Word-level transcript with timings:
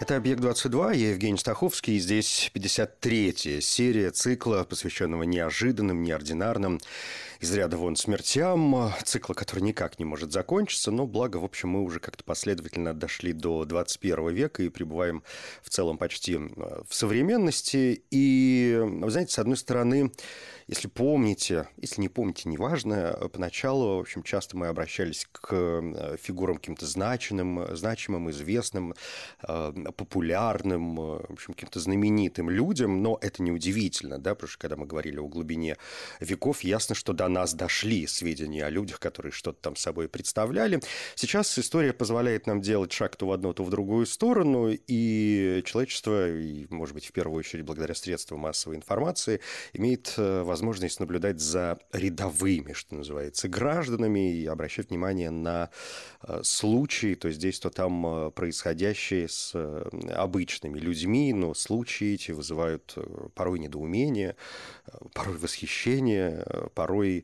Это 0.00 0.14
«Объект-22», 0.14 0.96
я 0.96 1.10
Евгений 1.10 1.38
Стаховский, 1.38 1.96
и 1.96 1.98
здесь 1.98 2.52
53-я 2.54 3.60
серия 3.60 4.10
цикла, 4.12 4.62
посвященного 4.62 5.24
неожиданным, 5.24 6.04
неординарным, 6.04 6.78
из 7.40 7.54
ряда 7.54 7.76
вон 7.76 7.94
смертям, 7.94 8.92
цикла, 9.04 9.34
который 9.34 9.60
никак 9.60 9.98
не 10.00 10.04
может 10.04 10.32
закончиться, 10.32 10.90
но 10.90 11.06
благо, 11.06 11.36
в 11.36 11.44
общем, 11.44 11.68
мы 11.68 11.82
уже 11.82 12.00
как-то 12.00 12.24
последовательно 12.24 12.94
дошли 12.94 13.32
до 13.32 13.64
21 13.64 14.30
века 14.30 14.62
и 14.64 14.68
пребываем 14.68 15.22
в 15.62 15.70
целом 15.70 15.98
почти 15.98 16.36
в 16.36 16.88
современности. 16.90 18.02
И, 18.10 18.76
вы 18.82 19.10
знаете, 19.10 19.32
с 19.32 19.38
одной 19.38 19.56
стороны, 19.56 20.12
если 20.66 20.88
помните, 20.88 21.68
если 21.76 22.00
не 22.00 22.08
помните, 22.08 22.48
неважно, 22.48 23.16
поначалу, 23.32 23.98
в 23.98 24.00
общем, 24.00 24.22
часто 24.24 24.56
мы 24.56 24.66
обращались 24.66 25.26
к 25.30 26.16
фигурам 26.20 26.56
каким-то 26.56 26.86
значимым, 26.86 27.76
значимым, 27.76 28.30
известным, 28.30 28.94
популярным, 29.40 30.96
в 30.96 31.32
общем, 31.32 31.54
каким-то 31.54 31.78
знаменитым 31.78 32.50
людям, 32.50 33.00
но 33.02 33.16
это 33.20 33.42
неудивительно, 33.42 34.18
да, 34.18 34.34
потому 34.34 34.48
что 34.48 34.58
когда 34.58 34.76
мы 34.76 34.86
говорили 34.86 35.18
о 35.18 35.28
глубине 35.28 35.76
веков, 36.20 36.62
ясно, 36.62 36.96
что 36.96 37.12
до 37.12 37.27
нас 37.28 37.54
дошли 37.54 38.06
сведения 38.06 38.64
о 38.64 38.70
людях, 38.70 39.00
которые 39.00 39.32
что-то 39.32 39.60
там 39.60 39.76
собой 39.76 40.08
представляли. 40.08 40.80
Сейчас 41.14 41.58
история 41.58 41.92
позволяет 41.92 42.46
нам 42.46 42.60
делать 42.60 42.92
шаг 42.92 43.16
то 43.16 43.26
в 43.26 43.32
одну, 43.32 43.52
то 43.52 43.64
в 43.64 43.70
другую 43.70 44.06
сторону, 44.06 44.70
и 44.70 45.62
человечество, 45.64 46.30
и, 46.30 46.66
может 46.70 46.94
быть, 46.94 47.06
в 47.06 47.12
первую 47.12 47.38
очередь 47.38 47.64
благодаря 47.64 47.94
средствам 47.94 48.40
массовой 48.40 48.76
информации, 48.76 49.40
имеет 49.72 50.14
возможность 50.16 50.78
возможность 50.78 51.00
наблюдать 51.00 51.40
за 51.40 51.78
рядовыми, 51.92 52.72
что 52.72 52.94
называется, 52.94 53.48
гражданами 53.48 54.34
и 54.34 54.46
обращать 54.46 54.90
внимание 54.90 55.30
на 55.30 55.70
э, 56.22 56.40
случаи, 56.42 57.14
то 57.14 57.30
здесь, 57.30 57.58
то 57.60 57.70
там 57.70 58.06
э, 58.06 58.30
происходящие 58.30 59.28
с 59.28 59.52
э, 59.54 59.88
обычными 60.14 60.78
людьми, 60.78 61.32
но 61.32 61.54
случаи 61.54 62.14
эти 62.14 62.32
вызывают 62.32 62.96
порой 63.34 63.58
недоумение, 63.58 64.36
порой 65.14 65.36
восхищение, 65.36 66.44
порой 66.74 67.17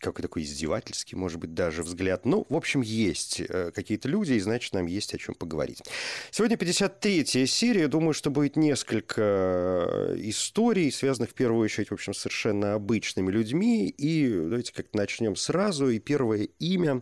какой 0.00 0.22
такой 0.22 0.42
издевательский, 0.42 1.16
может 1.16 1.38
быть, 1.38 1.52
даже 1.54 1.82
взгляд. 1.82 2.24
Ну, 2.24 2.46
в 2.48 2.56
общем, 2.56 2.80
есть 2.80 3.40
э, 3.40 3.70
какие-то 3.74 4.08
люди, 4.08 4.34
и 4.34 4.40
значит, 4.40 4.72
нам 4.72 4.86
есть 4.86 5.14
о 5.14 5.18
чем 5.18 5.34
поговорить. 5.34 5.82
Сегодня 6.30 6.56
53-я 6.56 7.46
серия. 7.46 7.88
Думаю, 7.88 8.14
что 8.14 8.30
будет 8.30 8.56
несколько 8.56 9.22
э, 9.22 10.16
историй, 10.20 10.90
связанных 10.92 11.30
в 11.30 11.34
первую 11.34 11.64
очередь, 11.64 11.90
в 11.90 11.94
общем, 11.94 12.14
с 12.14 12.18
совершенно 12.18 12.74
обычными 12.74 13.30
людьми. 13.30 13.88
И 13.88 14.28
давайте 14.28 14.72
как-то 14.72 14.96
начнем 14.96 15.36
сразу. 15.36 15.88
И 15.88 15.98
первое 15.98 16.48
имя 16.58 17.00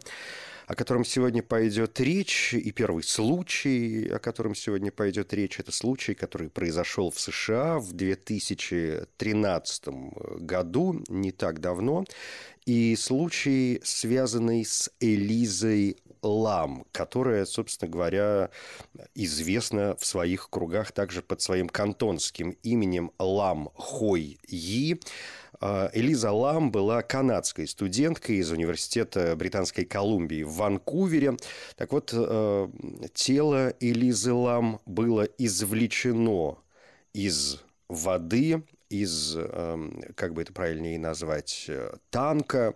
о 0.67 0.75
котором 0.75 1.05
сегодня 1.05 1.43
пойдет 1.43 2.01
речь, 2.01 2.55
и 2.55 2.73
первый 2.73 3.03
случай, 3.03 4.09
о 4.09 4.19
котором 4.19 4.55
сегодня 4.55 4.91
пойдет 4.91 5.33
речь, 5.35 5.61
это 5.61 5.73
случай, 5.73 6.15
который 6.15 6.49
произошел 6.49 7.11
в 7.11 7.21
США 7.21 7.79
в 7.79 7.93
2013 7.93 9.89
году, 10.41 11.03
не 11.09 11.33
так 11.33 11.61
давно, 11.61 12.05
и 12.65 12.97
случай, 12.97 13.81
связанный 13.85 14.65
с 14.65 14.91
Элизой 15.01 15.99
Лам, 16.23 16.87
которая, 16.93 17.45
собственно 17.45 17.91
говоря, 17.91 18.51
известна 19.15 19.97
в 19.97 20.07
своих 20.07 20.49
кругах 20.49 20.93
также 20.93 21.21
под 21.21 21.43
своим 21.43 21.69
кантонским 21.69 22.57
именем 22.63 23.13
Лам 23.19 23.69
Хой 23.75 24.39
Yi. 24.49 25.03
А, 25.67 25.89
Элиза 25.95 26.31
Лам 26.31 26.71
была 26.71 27.01
канадской 27.01 27.67
студенткой 27.67 28.37
из 28.37 28.51
университета 28.51 29.35
Британской 29.35 29.87
Колумбии 29.87 30.43
в 30.43 30.53
Ванкувере. 30.57 31.39
Так 31.77 31.93
вот, 31.93 32.11
э, 32.13 32.69
тело 33.15 33.73
Элизы 33.81 34.35
Лам 34.35 34.83
было 34.85 35.23
извлечено 35.39 36.59
из 37.15 37.63
воды, 37.89 38.63
из, 38.91 39.37
эм, 39.39 40.03
как 40.17 40.35
бы 40.35 40.43
это 40.43 40.53
правильнее 40.53 40.99
назвать, 40.99 41.65
э, 41.69 41.95
танка, 42.11 42.75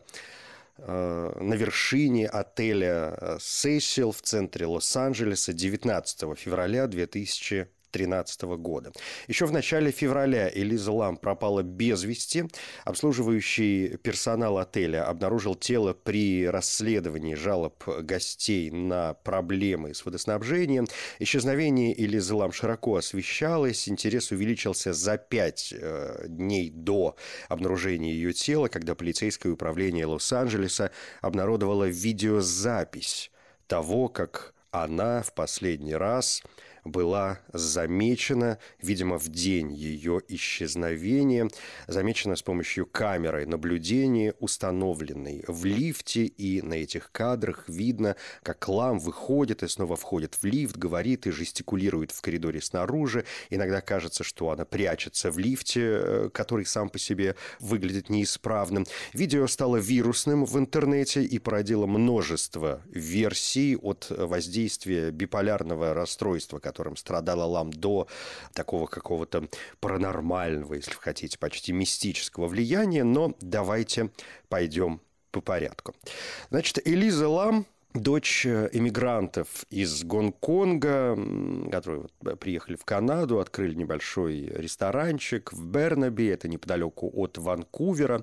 э, 0.79 1.33
на 1.43 1.55
вершине 1.55 2.27
отеля 2.27 3.37
«Сесил» 3.39 4.13
в 4.13 4.23
центре 4.23 4.65
Лос-Анджелеса 4.65 5.53
19 5.53 6.35
февраля 6.35 6.87
2000 6.87 7.69
2013 7.93 8.43
года. 8.59 8.93
Еще 9.27 9.47
в 9.47 9.53
начале 9.53 9.91
февраля 9.91 10.51
Элиза 10.53 10.93
Лам 10.93 11.17
пропала 11.17 11.63
без 11.63 12.05
вести. 12.05 12.45
Обслуживающий 12.85 13.97
персонал 13.99 14.59
отеля 14.59 15.07
обнаружил 15.07 15.55
тело 15.55 15.95
при 15.95 16.47
расследовании 16.49 17.35
жалоб 17.35 17.83
гостей 18.03 18.71
на 18.71 19.15
проблемы 19.15 19.95
с 19.95 20.05
водоснабжением. 20.05 20.87
Исчезновение 21.19 21.99
Элизы 22.01 22.35
Лам 22.35 22.53
широко 22.53 22.97
освещалось. 22.97 23.89
Интерес 23.89 24.31
увеличился 24.31 24.93
за 24.93 25.17
пять 25.17 25.75
э, 25.77 26.27
дней 26.29 26.71
до 26.71 27.17
обнаружения 27.49 28.13
ее 28.13 28.33
тела, 28.33 28.69
когда 28.69 28.95
полицейское 28.95 29.53
управление 29.53 30.07
Лос-Анджелеса 30.07 30.91
обнародовало 31.21 31.85
видеозапись 31.85 33.31
того, 33.67 34.09
как 34.09 34.55
она 34.71 35.23
в 35.23 35.33
последний 35.35 35.95
раз 35.95 36.43
была 36.85 37.41
замечена, 37.53 38.59
видимо, 38.81 39.19
в 39.19 39.29
день 39.29 39.73
ее 39.73 40.21
исчезновения, 40.29 41.49
замечена 41.87 42.37
с 42.37 42.43
помощью 42.43 42.87
камеры 42.87 43.47
наблюдения, 43.47 44.35
установленной 44.41 45.45
в 45.47 45.65
лифте, 45.65 46.25
и 46.25 46.63
на 46.63 46.75
этих 46.75 47.11
кадрах 47.13 47.65
видно, 47.69 48.17
как 48.43 48.69
Лам 48.69 48.99
выходит 48.99 49.63
и 49.63 49.69
снова 49.69 49.97
входит 49.97 50.35
в 50.35 50.45
лифт, 50.45 50.77
говорит 50.77 51.27
и 51.27 51.31
жестикулирует 51.31 52.13
в 52.13 52.21
коридоре 52.21 52.61
снаружи. 52.61 53.25
Иногда 53.51 53.81
кажется, 53.81 54.25
что 54.25 54.51
она 54.51 54.65
прячется 54.65 55.31
в 55.31 55.39
лифте, 55.39 55.81
э, 55.83 56.31
который 56.33 56.67
сам 56.67 56.89
по 56.89 56.99
себе 56.99 57.35
выглядит 57.61 58.11
неисправным. 58.11 58.87
Видео 59.13 59.47
стало 59.47 59.77
вирусным 59.77 60.45
в 60.45 60.59
интернете 60.59 61.23
и 61.23 61.39
породило 61.39 61.87
множество 61.87 62.83
версий 62.91 63.77
от 63.77 64.07
воздействия 64.11 65.11
биполярного 65.11 65.95
расстройства, 65.95 66.59
которым 66.69 66.97
страдала 66.97 67.45
Лам 67.45 67.73
до 67.73 68.07
такого 68.53 68.87
какого-то 68.87 69.49
паранормального, 69.81 70.75
если 70.75 70.93
хотите, 70.93 71.39
почти 71.39 71.73
мистического 71.73 72.47
влияния. 72.47 73.05
Но 73.05 73.35
давайте 73.41 74.11
пойдем 74.51 75.01
по 75.31 75.41
порядку. 75.41 75.95
Значит, 76.51 76.87
Элиза 76.87 77.29
Лам 77.29 77.67
дочь 77.95 78.47
эмигрантов 78.47 79.65
из 79.71 80.05
Гонконга, 80.05 81.19
которые 81.71 82.07
приехали 82.39 82.77
в 82.77 82.85
Канаду, 82.85 83.41
открыли 83.41 83.75
небольшой 83.75 84.43
ресторанчик 84.55 85.53
в 85.53 85.67
Бернаби, 85.67 86.27
это 86.27 86.49
неподалеку 86.49 87.11
от 87.15 87.39
Ванкувера. 87.39 88.21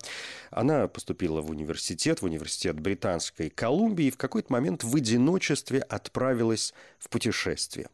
Она 0.51 0.88
поступила 0.88 1.41
в 1.41 1.50
университет, 1.50 2.22
в 2.22 2.25
университет 2.25 2.79
Британской 2.79 3.50
Колумбии, 3.50 4.06
и 4.06 4.12
в 4.12 4.17
какой-то 4.17 4.53
момент 4.53 4.83
в 4.83 4.95
одиночестве 4.95 5.79
отправилась 5.79 6.73
в 7.00 7.09
путешествие. 7.09 7.88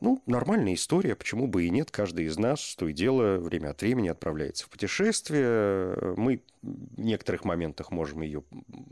Ну, 0.00 0.22
нормальная 0.26 0.74
история, 0.74 1.14
почему 1.14 1.46
бы 1.46 1.64
и 1.64 1.70
нет. 1.70 1.90
Каждый 1.90 2.26
из 2.26 2.38
нас, 2.38 2.74
то 2.76 2.88
и 2.88 2.92
дело, 2.92 3.38
время 3.38 3.70
от 3.70 3.82
времени 3.82 4.08
отправляется 4.08 4.66
в 4.66 4.68
путешествие. 4.68 6.14
Мы 6.16 6.42
в 6.62 7.00
некоторых 7.00 7.44
моментах 7.44 7.90
можем 7.90 8.22
ее 8.22 8.42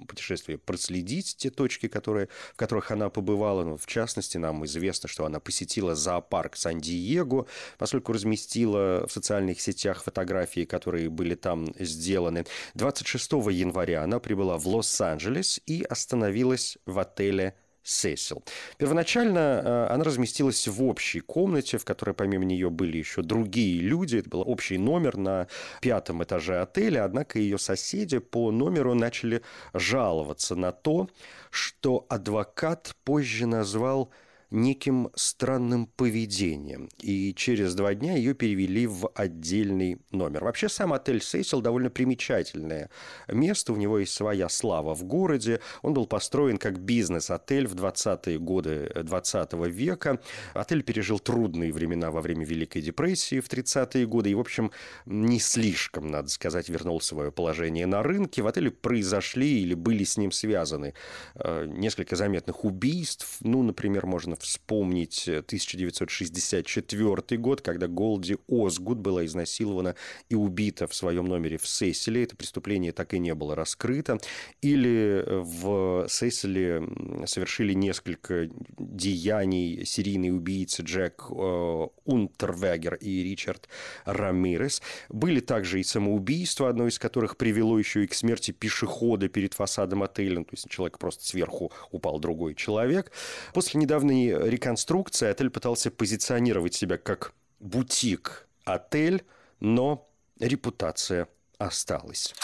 путешествие 0.06 0.58
проследить, 0.58 1.36
те 1.36 1.50
точки, 1.50 1.88
которые, 1.88 2.28
в 2.52 2.56
которых 2.56 2.90
она 2.90 3.08
побывала. 3.08 3.64
Ну, 3.64 3.76
в 3.76 3.86
частности, 3.86 4.36
нам 4.36 4.64
известно, 4.66 5.08
что 5.08 5.24
она 5.24 5.40
посетила 5.40 5.94
зоопарк 5.94 6.56
Сан-Диего, 6.56 7.46
поскольку 7.78 8.12
разместила 8.12 9.06
в 9.06 9.12
социальных 9.12 9.60
сетях 9.60 10.02
фотографии, 10.02 10.64
которые 10.64 11.08
были 11.08 11.34
там 11.34 11.74
сделаны. 11.78 12.44
26 12.74 13.32
января 13.32 14.02
она 14.02 14.20
прибыла 14.20 14.58
в 14.58 14.66
Лос-Анджелес 14.66 15.60
и 15.66 15.82
остановилась 15.82 16.78
в 16.84 16.98
отеле 16.98 17.54
Сесил. 17.82 18.44
Первоначально 18.76 19.38
э, 19.38 19.86
она 19.92 20.04
разместилась 20.04 20.68
в 20.68 20.84
общей 20.84 21.20
комнате, 21.20 21.78
в 21.78 21.84
которой 21.84 22.12
помимо 22.12 22.44
нее 22.44 22.70
были 22.70 22.98
еще 22.98 23.22
другие 23.22 23.80
люди. 23.80 24.18
Это 24.18 24.28
был 24.28 24.42
общий 24.46 24.78
номер 24.78 25.16
на 25.16 25.48
пятом 25.80 26.22
этаже 26.22 26.60
отеля, 26.60 27.04
однако 27.04 27.38
ее 27.38 27.58
соседи 27.58 28.18
по 28.18 28.52
номеру 28.52 28.94
начали 28.94 29.42
жаловаться 29.74 30.54
на 30.54 30.70
то, 30.70 31.08
что 31.50 32.06
адвокат 32.08 32.94
позже 33.04 33.46
назвал 33.46 34.10
неким 34.52 35.10
странным 35.14 35.86
поведением. 35.86 36.88
И 37.00 37.34
через 37.34 37.74
два 37.74 37.94
дня 37.94 38.14
ее 38.14 38.34
перевели 38.34 38.86
в 38.86 39.10
отдельный 39.14 39.98
номер. 40.10 40.44
Вообще 40.44 40.68
сам 40.68 40.92
отель 40.92 41.22
Сесил 41.22 41.60
довольно 41.60 41.90
примечательное 41.90 42.90
место. 43.28 43.72
У 43.72 43.76
него 43.76 43.98
есть 43.98 44.12
своя 44.12 44.48
слава 44.48 44.94
в 44.94 45.04
городе. 45.04 45.60
Он 45.80 45.94
был 45.94 46.06
построен 46.06 46.58
как 46.58 46.78
бизнес-отель 46.78 47.66
в 47.66 47.74
20-е 47.74 48.38
годы 48.38 48.92
20 49.02 49.52
века. 49.68 50.20
Отель 50.52 50.82
пережил 50.82 51.18
трудные 51.18 51.72
времена 51.72 52.10
во 52.10 52.20
время 52.20 52.44
Великой 52.44 52.82
депрессии 52.82 53.40
в 53.40 53.48
30-е 53.48 54.06
годы. 54.06 54.30
И, 54.30 54.34
в 54.34 54.40
общем, 54.40 54.70
не 55.06 55.40
слишком, 55.40 56.08
надо 56.08 56.28
сказать, 56.28 56.68
вернул 56.68 57.00
свое 57.00 57.32
положение 57.32 57.86
на 57.86 58.02
рынке. 58.02 58.42
В 58.42 58.46
отеле 58.46 58.70
произошли 58.70 59.62
или 59.62 59.74
были 59.74 60.04
с 60.04 60.18
ним 60.18 60.30
связаны 60.30 60.94
э, 61.36 61.66
несколько 61.66 62.16
заметных 62.16 62.64
убийств. 62.64 63.38
Ну, 63.40 63.62
например, 63.62 64.06
можно 64.06 64.36
вспомнить 64.42 65.28
1964 65.28 67.38
год, 67.38 67.60
когда 67.60 67.86
Голди 67.86 68.36
Озгуд 68.48 68.98
была 68.98 69.24
изнасилована 69.24 69.94
и 70.28 70.34
убита 70.34 70.86
в 70.86 70.94
своем 70.94 71.26
номере 71.26 71.58
в 71.58 71.66
Сесиле. 71.66 72.24
Это 72.24 72.36
преступление 72.36 72.92
так 72.92 73.14
и 73.14 73.18
не 73.18 73.34
было 73.34 73.54
раскрыто. 73.54 74.18
Или 74.60 75.24
в 75.26 76.06
Сесиле 76.08 76.82
совершили 77.26 77.72
несколько 77.72 78.48
деяний 78.78 79.84
серийные 79.86 80.32
убийцы 80.32 80.82
Джек 80.82 81.26
э, 81.30 81.86
Унтервегер 82.04 82.96
и 82.96 83.22
Ричард 83.22 83.68
Рамирес. 84.04 84.82
Были 85.08 85.40
также 85.40 85.80
и 85.80 85.84
самоубийства, 85.84 86.68
одно 86.68 86.88
из 86.88 86.98
которых 86.98 87.36
привело 87.36 87.78
еще 87.78 88.04
и 88.04 88.06
к 88.06 88.14
смерти 88.14 88.50
пешехода 88.50 89.28
перед 89.28 89.54
фасадом 89.54 90.02
отеля. 90.02 90.42
То 90.42 90.50
есть 90.52 90.68
человек 90.68 90.98
просто 90.98 91.24
сверху 91.24 91.72
упал 91.90 92.18
другой 92.18 92.54
человек. 92.54 93.12
После 93.54 93.80
недавней 93.80 94.31
реконструкции 94.32 95.28
отель 95.28 95.50
пытался 95.50 95.90
позиционировать 95.90 96.74
себя 96.74 96.98
как 96.98 97.32
бутик-отель, 97.60 99.24
но 99.60 100.08
репутация 100.40 101.28
осталась. 101.58 102.34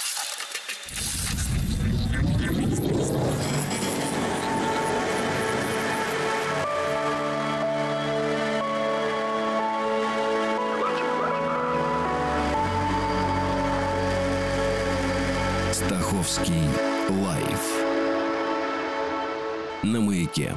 Стаховский 15.73 16.69
лайф 17.09 17.89
на 19.83 20.01
маяке. 20.01 20.55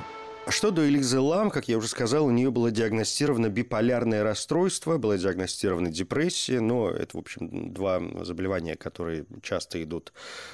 Что 0.52 0.70
до 0.70 0.88
Элизы 0.88 1.18
Лам, 1.18 1.50
как 1.50 1.70
я 1.70 1.78
уже 1.78 1.88
сказал, 1.88 2.26
у 2.26 2.30
нее 2.30 2.52
было 2.52 2.72
диагностировано 2.72 3.48
биполярное 3.48 4.22
расстройство, 4.22 4.98
была 4.98 5.18
диагностирована 5.18 5.90
депрессия, 5.90 6.60
но 6.60 6.90
это, 6.90 7.16
в 7.16 7.22
общем, 7.22 7.74
два 7.74 8.02
заболевания, 8.24 8.76
которые 8.76 9.26
часто 9.42 9.82
идут 9.82 10.12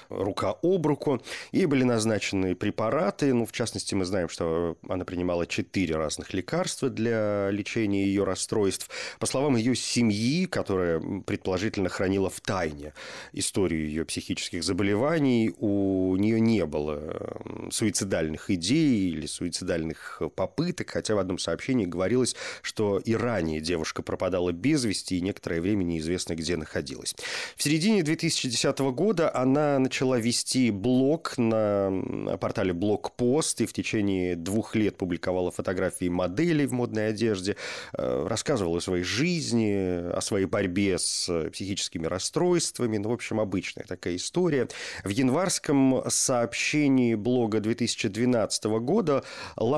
рука 0.10 0.56
об 0.62 0.86
руку. 0.86 1.20
Ей 1.52 1.66
были 1.66 1.84
назначены 1.84 2.56
препараты, 2.56 3.34
ну, 3.34 3.48
в 3.48 3.52
частности, 3.52 3.96
мы 3.96 4.06
знаем, 4.06 4.30
что 4.30 4.78
она 4.88 5.04
принимала 5.04 5.48
четыре 5.48 5.96
разных 5.96 6.32
лекарства 6.32 6.92
для 6.92 7.50
лечения 7.50 8.06
ее 8.06 8.24
расстройств. 8.24 8.90
По 9.20 9.26
словам 9.26 9.56
ее 9.56 9.76
семьи, 9.76 10.46
которая 10.46 11.02
предположительно 11.26 11.90
хранила 11.90 12.30
в 12.30 12.40
тайне 12.40 12.94
историю 13.34 13.88
ее 13.88 14.06
психических 14.06 14.64
заболеваний, 14.64 15.56
у 15.58 16.16
нее 16.18 16.40
не 16.40 16.66
было 16.68 17.42
суицидальных 17.72 18.52
идей 18.52 19.10
или 19.10 19.26
суицидальных 19.26 19.87
суицидальных 19.88 20.22
попыток, 20.36 20.92
хотя 20.92 21.16
в 21.16 21.20
одном 21.20 21.38
сообщении 21.38 21.86
говорилось, 21.86 22.36
что 22.62 23.00
и 23.00 23.16
ранее 23.16 23.60
девушка 23.62 24.02
пропадала 24.02 24.52
без 24.52 24.84
вести 24.86 25.18
и 25.18 25.22
некоторое 25.22 25.62
время 25.62 25.84
неизвестно, 25.84 26.36
где 26.36 26.58
находилась. 26.58 27.16
В 27.56 27.64
середине 27.64 28.04
2010 28.04 28.80
года 28.80 29.34
она 29.34 29.80
начала 29.80 30.18
вести 30.20 30.72
блог 30.72 31.38
на 31.38 32.38
портале 32.40 32.74
Блогпост 32.74 33.62
и 33.62 33.66
в 33.66 33.74
течение 33.74 34.36
двух 34.36 34.76
лет 34.76 34.98
публиковала 34.98 35.52
фотографии 35.52 36.10
моделей 36.10 36.66
в 36.66 36.74
модной 36.74 37.10
одежде, 37.10 37.56
э, 37.94 38.28
рассказывала 38.28 38.78
о 38.78 38.82
своей 38.82 39.04
жизни, 39.04 40.12
о 40.12 40.22
своей 40.22 40.46
борьбе 40.46 40.98
с 40.98 41.50
психическими 41.52 42.08
расстройствами. 42.08 42.98
Ну, 42.98 43.10
в 43.10 43.14
общем, 43.14 43.40
обычная 43.40 43.86
такая 43.86 44.16
история. 44.16 44.68
В 45.04 45.10
январском 45.10 46.04
сообщении 46.08 47.16
блога 47.16 47.60
2012 47.60 48.80
года 48.80 49.24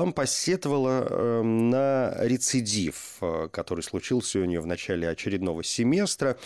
Лам 0.00 0.14
посетовала 0.14 1.06
эм, 1.10 1.68
на 1.68 2.14
рецидив, 2.20 3.18
э, 3.20 3.48
который 3.52 3.82
случился 3.82 4.38
у 4.38 4.46
нее 4.46 4.60
в 4.60 4.66
начале 4.66 5.06
очередного 5.06 5.62
семестра. 5.62 6.38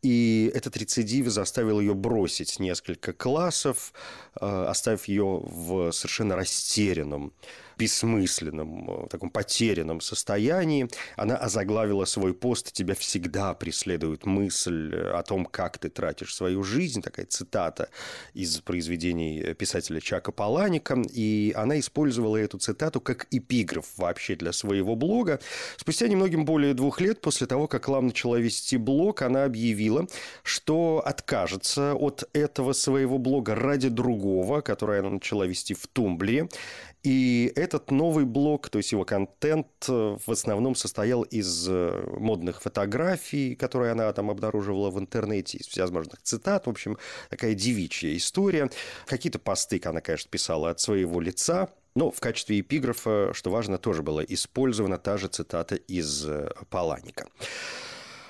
И 0.00 0.50
этот 0.54 0.78
рецидив 0.78 1.28
заставил 1.28 1.78
ее 1.78 1.92
бросить 1.92 2.58
несколько 2.58 3.12
классов, 3.12 3.92
э, 4.40 4.46
оставив 4.46 5.08
ее 5.08 5.42
в 5.44 5.92
совершенно 5.92 6.36
растерянном 6.36 7.34
бессмысленном, 7.82 9.04
э, 9.04 9.08
таком 9.08 9.30
потерянном 9.30 10.00
состоянии. 10.00 10.88
Она 11.16 11.36
озаглавила 11.36 12.04
свой 12.04 12.32
пост 12.32 12.72
«Тебя 12.72 12.94
всегда 12.94 13.54
преследует 13.54 14.24
мысль 14.24 14.94
о 14.94 15.22
том, 15.22 15.44
как 15.44 15.78
ты 15.78 15.88
тратишь 15.88 16.34
свою 16.34 16.62
жизнь». 16.62 17.02
Такая 17.02 17.26
цитата 17.26 17.88
из 18.34 18.60
произведений 18.60 19.54
писателя 19.54 20.00
Чака 20.00 20.30
Паланика. 20.30 21.02
И 21.12 21.52
она 21.56 21.80
использовала 21.80 22.36
эту 22.36 22.58
цитату 22.58 23.00
как 23.00 23.26
эпиграф 23.32 23.86
вообще 23.96 24.36
для 24.36 24.52
своего 24.52 24.94
блога. 24.94 25.40
Спустя 25.76 26.06
немногим 26.06 26.44
более 26.44 26.74
двух 26.74 27.00
лет 27.00 27.20
после 27.20 27.46
того, 27.48 27.66
как 27.66 27.88
Лам 27.88 28.06
начала 28.06 28.36
вести 28.36 28.76
блог, 28.76 29.22
она 29.22 29.44
объявила, 29.44 30.06
что 30.44 31.02
откажется 31.04 31.94
от 31.94 32.28
этого 32.32 32.74
своего 32.74 33.18
блога 33.18 33.56
ради 33.56 33.88
другого, 33.88 34.60
который 34.60 35.00
она 35.00 35.10
начала 35.10 35.44
вести 35.44 35.74
в 35.74 35.86
Тумблере. 35.88 36.48
И 37.02 37.52
этот 37.56 37.90
новый 37.90 38.24
блог, 38.24 38.68
то 38.68 38.78
есть 38.78 38.92
его 38.92 39.04
контент 39.04 39.66
э, 39.88 40.16
в 40.24 40.30
основном 40.30 40.76
состоял 40.76 41.22
из 41.22 41.66
э, 41.68 42.04
модных 42.16 42.62
фотографий, 42.62 43.56
которые 43.56 43.90
она 43.90 44.12
там 44.12 44.30
обнаруживала 44.30 44.90
в 44.90 45.00
интернете, 45.00 45.58
из 45.58 45.66
всевозможных 45.66 46.22
цитат. 46.22 46.66
В 46.66 46.70
общем, 46.70 46.98
такая 47.28 47.54
девичья 47.54 48.16
история. 48.16 48.70
Какие-то 49.06 49.40
посты 49.40 49.80
она, 49.84 50.00
конечно, 50.00 50.30
писала 50.30 50.70
от 50.70 50.78
своего 50.78 51.20
лица, 51.20 51.70
но 51.96 52.12
в 52.12 52.20
качестве 52.20 52.60
эпиграфа, 52.60 53.32
что 53.34 53.50
важно, 53.50 53.78
тоже 53.78 54.02
была 54.02 54.22
использована 54.22 54.96
та 54.96 55.18
же 55.18 55.26
цитата 55.26 55.74
из 55.74 56.24
э, 56.26 56.50
Паланика. 56.70 57.26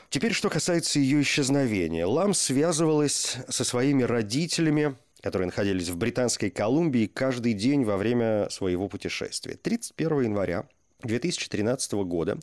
Теперь, 0.09 0.33
что 0.33 0.50
касается 0.50 0.99
ее 0.99 1.23
исчезновения. 1.23 2.07
Лам 2.07 2.35
связывалась 2.35 3.37
со 3.49 3.64
своими 3.64 4.02
родителями, 4.02 4.97
которые 5.23 5.47
находились 5.47 5.88
в 5.88 5.97
Британской 5.97 6.50
Колумбии 6.50 7.07
каждый 7.07 7.55
день 7.55 7.85
во 7.85 7.97
время 7.97 8.49
своего 8.50 8.88
путешествия. 8.88 9.55
31 9.55 10.23
января 10.23 10.67
2013 11.05 11.93
года, 11.93 12.38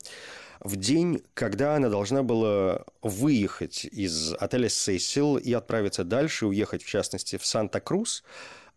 в 0.60 0.76
день, 0.76 1.22
когда 1.34 1.76
она 1.76 1.88
должна 1.88 2.22
была 2.22 2.84
выехать 3.02 3.84
из 3.84 4.34
отеля 4.34 4.68
«Сесил» 4.68 5.36
и 5.36 5.52
отправиться 5.52 6.04
дальше, 6.04 6.46
уехать, 6.46 6.82
в 6.82 6.88
частности, 6.88 7.36
в 7.36 7.46
Санта-Крус, 7.46 8.24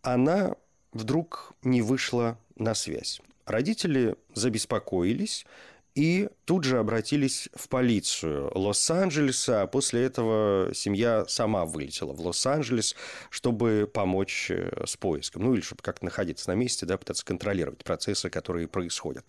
она 0.02 0.54
вдруг 0.92 1.54
не 1.62 1.82
вышла 1.82 2.38
на 2.56 2.74
связь. 2.74 3.20
Родители 3.46 4.16
забеспокоились, 4.34 5.44
и 5.94 6.28
тут 6.44 6.64
же 6.64 6.78
обратились 6.78 7.48
в 7.54 7.68
полицию 7.68 8.50
Лос-Анджелеса. 8.54 9.66
После 9.68 10.02
этого 10.02 10.74
семья 10.74 11.24
сама 11.28 11.64
вылетела 11.64 12.12
в 12.12 12.20
Лос-Анджелес, 12.20 12.96
чтобы 13.30 13.88
помочь 13.92 14.50
э, 14.50 14.84
с 14.86 14.96
поиском. 14.96 15.44
Ну, 15.44 15.54
или 15.54 15.60
чтобы 15.60 15.82
как-то 15.82 16.04
находиться 16.04 16.50
на 16.50 16.54
месте, 16.54 16.84
да, 16.84 16.98
пытаться 16.98 17.24
контролировать 17.24 17.84
процессы, 17.84 18.28
которые 18.28 18.66
происходят. 18.66 19.24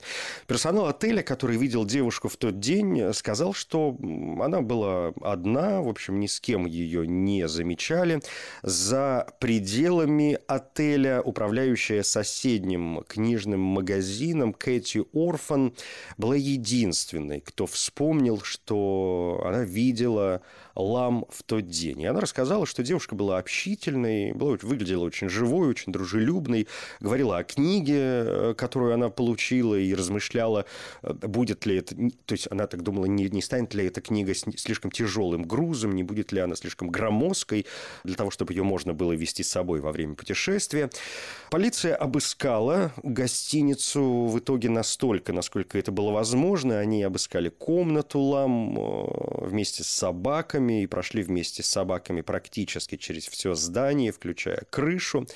Персонал 0.48 0.88
отеля, 0.88 1.22
который 1.22 1.57
видел 1.57 1.86
девушку 1.86 2.29
в 2.29 2.38
тот 2.38 2.60
день, 2.60 3.13
сказал, 3.13 3.53
что 3.53 3.95
она 4.41 4.62
была 4.62 5.13
одна, 5.22 5.81
в 5.81 5.88
общем, 5.88 6.19
ни 6.19 6.27
с 6.27 6.39
кем 6.39 6.65
ее 6.65 7.07
не 7.07 7.48
замечали. 7.48 8.22
За 8.63 9.27
пределами 9.39 10.39
отеля 10.48 11.22
управляющая 11.22 12.01
соседним 12.03 13.03
книжным 13.07 13.60
магазином 13.60 14.53
Кэти 14.53 15.03
Орфан 15.13 15.75
была 16.17 16.36
единственной, 16.56 17.40
кто 17.42 17.66
вспомнил, 17.66 18.42
что 18.42 19.42
она 19.46 19.64
видела 19.64 20.42
Лам 20.75 21.25
в 21.29 21.44
тот 21.44 21.67
день. 21.67 22.01
И 22.01 22.05
она 22.05 22.20
рассказала, 22.20 22.65
что 22.65 22.84
девушка 22.84 23.15
была 23.15 23.38
общительной, 23.38 24.34
была, 24.34 24.58
выглядела 24.62 25.05
очень 25.05 25.29
живой, 25.29 25.70
очень 25.70 25.94
дружелюбной, 25.94 26.67
говорила 27.00 27.38
о 27.38 27.44
книге, 27.44 27.98
э, 27.98 28.53
которую 28.58 28.94
она 28.94 29.10
получила, 29.10 29.75
и 29.75 29.94
размышляла, 29.94 30.65
э, 31.01 31.13
будет 31.13 31.65
ли 31.65 31.77
это... 31.77 31.96
То 32.25 32.34
есть 32.34 32.48
она 32.51 32.67
так 32.67 32.84
думала, 32.84 33.05
не, 33.05 33.29
не 33.29 33.41
станет 33.41 33.74
ли 33.74 33.86
эта 33.86 34.01
книга 34.01 34.34
слишком 34.36 34.91
тяжелым 34.91 35.44
грузом, 35.44 35.94
не 35.94 36.03
будет 36.03 36.32
ли 36.32 36.39
она 36.41 36.55
слишком 36.55 36.89
громоздкой 36.89 37.65
для 38.03 38.15
того, 38.15 38.29
чтобы 38.29 38.53
ее 38.53 38.63
можно 38.63 38.94
было 38.94 39.13
вести 39.13 39.44
с 39.44 39.50
собой 39.50 39.79
во 39.79 39.91
время 39.91 40.15
путешествия. 40.15 40.89
Полиция 41.51 41.96
обыскала 41.96 42.91
гостиницу 43.01 44.25
в 44.25 44.38
итоге 44.39 44.70
настолько, 44.70 45.32
насколько 45.32 45.77
это 45.77 45.91
было 45.91 46.12
возможно. 46.12 46.79
Они 46.79 47.01
обыскали 47.03 47.50
комнату 47.50 48.20
Лам 48.20 48.77
э, 48.77 49.46
вместе 49.48 49.84
с 49.84 49.88
собаками 49.88 50.64
и 50.74 50.88
прошли 50.88 51.24
вместе 51.24 51.63
с 51.63 51.67
собаками 51.67 52.22
практически 52.22 52.98
через 52.98 53.27
все 53.27 53.55
здание, 53.55 54.12
включая 54.12 54.63
крышу. 54.69 55.27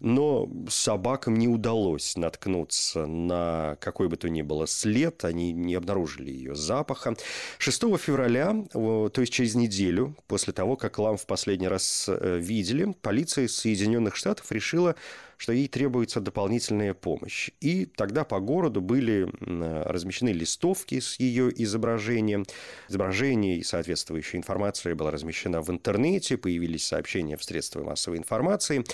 Но 0.00 0.48
собакам 0.68 1.34
не 1.34 1.48
удалось 1.48 2.16
наткнуться 2.16 3.06
на 3.06 3.76
какой 3.80 4.08
бы 4.08 4.16
то 4.16 4.28
ни 4.28 4.42
было 4.42 4.66
след. 4.66 5.24
Они 5.24 5.52
не 5.52 5.74
обнаружили 5.74 6.30
ее 6.30 6.54
запаха. 6.54 7.16
6 7.58 7.82
февраля, 7.98 8.54
то 8.72 9.12
есть 9.16 9.32
через 9.32 9.54
неделю 9.54 10.16
после 10.26 10.52
того, 10.52 10.76
как 10.76 10.98
Лам 10.98 11.16
в 11.16 11.26
последний 11.26 11.68
раз 11.68 12.06
э, 12.08 12.38
видели, 12.38 12.94
полиция 13.02 13.48
Соединенных 13.48 14.16
Штатов 14.16 14.50
решила 14.52 14.96
что 15.36 15.52
ей 15.52 15.68
требуется 15.68 16.20
дополнительная 16.20 16.94
помощь. 16.94 17.50
И 17.60 17.86
тогда 17.86 18.24
по 18.24 18.40
городу 18.40 18.80
были 18.80 19.28
размещены 19.40 20.30
листовки 20.30 21.00
с 21.00 21.18
ее 21.20 21.50
изображением. 21.62 22.44
Изображение 22.88 23.56
и 23.58 23.62
соответствующая 23.62 24.38
информация 24.38 24.94
была 24.94 25.10
размещена 25.10 25.62
в 25.62 25.70
интернете, 25.70 26.36
появились 26.36 26.86
сообщения 26.86 27.36
в 27.36 27.44
средствах 27.44 27.84
массовой 27.86 28.18
информации. 28.18 28.84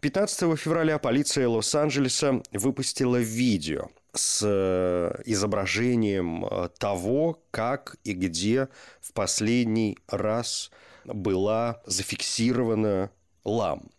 15 0.00 0.58
февраля 0.58 0.98
полиция 0.98 1.48
Лос-Анджелеса 1.48 2.42
выпустила 2.52 3.16
видео 3.16 3.88
с 4.14 4.42
э, 4.44 5.22
изображением 5.24 6.44
э, 6.44 6.68
того, 6.78 7.42
как 7.50 7.96
и 8.04 8.12
где 8.12 8.68
в 9.00 9.12
последний 9.12 9.98
раз 10.08 10.70
была 11.04 11.80
зафиксирована 11.86 13.10
лам. 13.44 13.90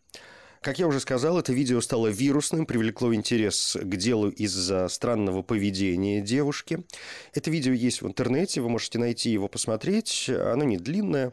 Как 0.61 0.77
я 0.77 0.87
уже 0.87 0.99
сказал, 0.99 1.39
это 1.39 1.53
видео 1.53 1.79
стало 1.79 2.07
вирусным, 2.07 2.65
привлекло 2.65 3.15
интерес 3.15 3.77
к 3.81 3.95
делу 3.95 4.29
из-за 4.29 4.89
странного 4.89 5.41
поведения 5.41 6.19
девушки. 6.19 6.83
Это 7.33 7.49
видео 7.49 7.71
есть 7.71 8.01
в 8.01 8.07
интернете, 8.07 8.59
вы 8.59 8.67
можете 8.67 8.99
найти 8.99 9.29
его, 9.29 9.47
посмотреть. 9.47 10.29
Оно 10.29 10.65
не 10.65 10.77
длинное. 10.77 11.31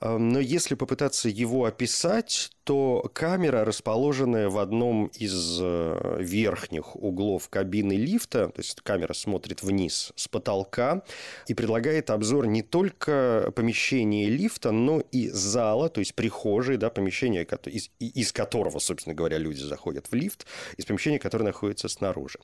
Но 0.00 0.38
если 0.38 0.76
попытаться 0.76 1.28
его 1.28 1.64
описать, 1.64 2.52
то 2.64 3.10
камера, 3.12 3.64
расположенная 3.64 4.48
в 4.48 4.58
одном 4.58 5.06
из 5.06 5.58
э, 5.60 6.16
верхних 6.20 6.96
углов 6.96 7.48
кабины 7.48 7.94
лифта, 7.94 8.48
то 8.48 8.60
есть 8.60 8.80
камера 8.82 9.12
смотрит 9.12 9.62
вниз 9.62 10.12
с 10.14 10.28
потолка 10.28 11.02
и 11.48 11.54
предлагает 11.54 12.10
обзор 12.10 12.46
не 12.46 12.62
только 12.62 13.52
помещения 13.56 14.28
лифта, 14.28 14.70
но 14.70 15.00
и 15.10 15.28
зала, 15.28 15.88
то 15.88 16.00
есть 16.00 16.14
прихожей, 16.14 16.76
да, 16.76 16.90
помещения, 16.90 17.46
из, 17.66 17.90
из 17.98 18.32
которого, 18.32 18.78
собственно 18.78 19.14
говоря, 19.14 19.38
люди 19.38 19.60
заходят 19.60 20.06
в 20.10 20.14
лифт, 20.14 20.46
из 20.76 20.84
помещения, 20.84 21.18
которое 21.18 21.44
находится 21.44 21.88
снаружи. 21.88 22.38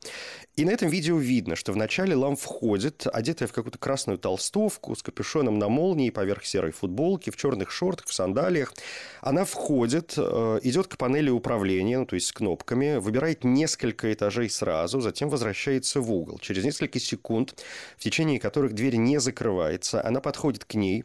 И 0.57 0.65
на 0.65 0.71
этом 0.71 0.89
видео 0.89 1.17
видно, 1.17 1.55
что 1.55 1.73
вначале 1.73 2.17
Лам 2.17 2.37
входит, 2.37 3.07
одетая 3.07 3.49
в 3.49 3.53
какую-то 3.53 3.79
красную 3.79 4.19
толстовку, 4.19 4.95
с 4.97 5.03
капюшоном 5.03 5.59
на 5.59 5.69
молнии, 5.69 6.11
поверх 6.11 6.45
серой 6.45 6.73
футболки, 6.73 7.31
в 7.31 7.37
черных 7.37 7.71
шортах, 7.71 8.07
в 8.07 8.15
сандалиях. 8.15 8.75
Она 9.21 9.45
входит 9.45 10.08
идет, 10.09 10.15
э, 10.17 10.61
идет 10.63 10.87
к 10.89 10.97
панели 10.97 11.31
управления, 11.31 11.99
ну, 11.99 12.07
то 12.07 12.15
есть 12.15 12.29
с 12.29 12.33
кнопками, 12.33 12.97
выбирает 12.97 13.45
несколько 13.45 14.13
этажей 14.13 14.49
сразу, 14.51 15.01
затем 15.01 15.29
возвращается 15.29 16.01
в 16.01 16.13
угол. 16.13 16.39
Через 16.39 16.65
несколько 16.65 16.99
секунд, 16.99 17.55
в 17.97 18.03
течение 18.03 18.41
которых 18.41 18.75
дверь 18.75 18.97
не 18.97 19.19
закрывается, 19.19 20.05
она 20.05 20.21
подходит 20.21 20.65
к 20.65 20.75
ней, 20.75 21.05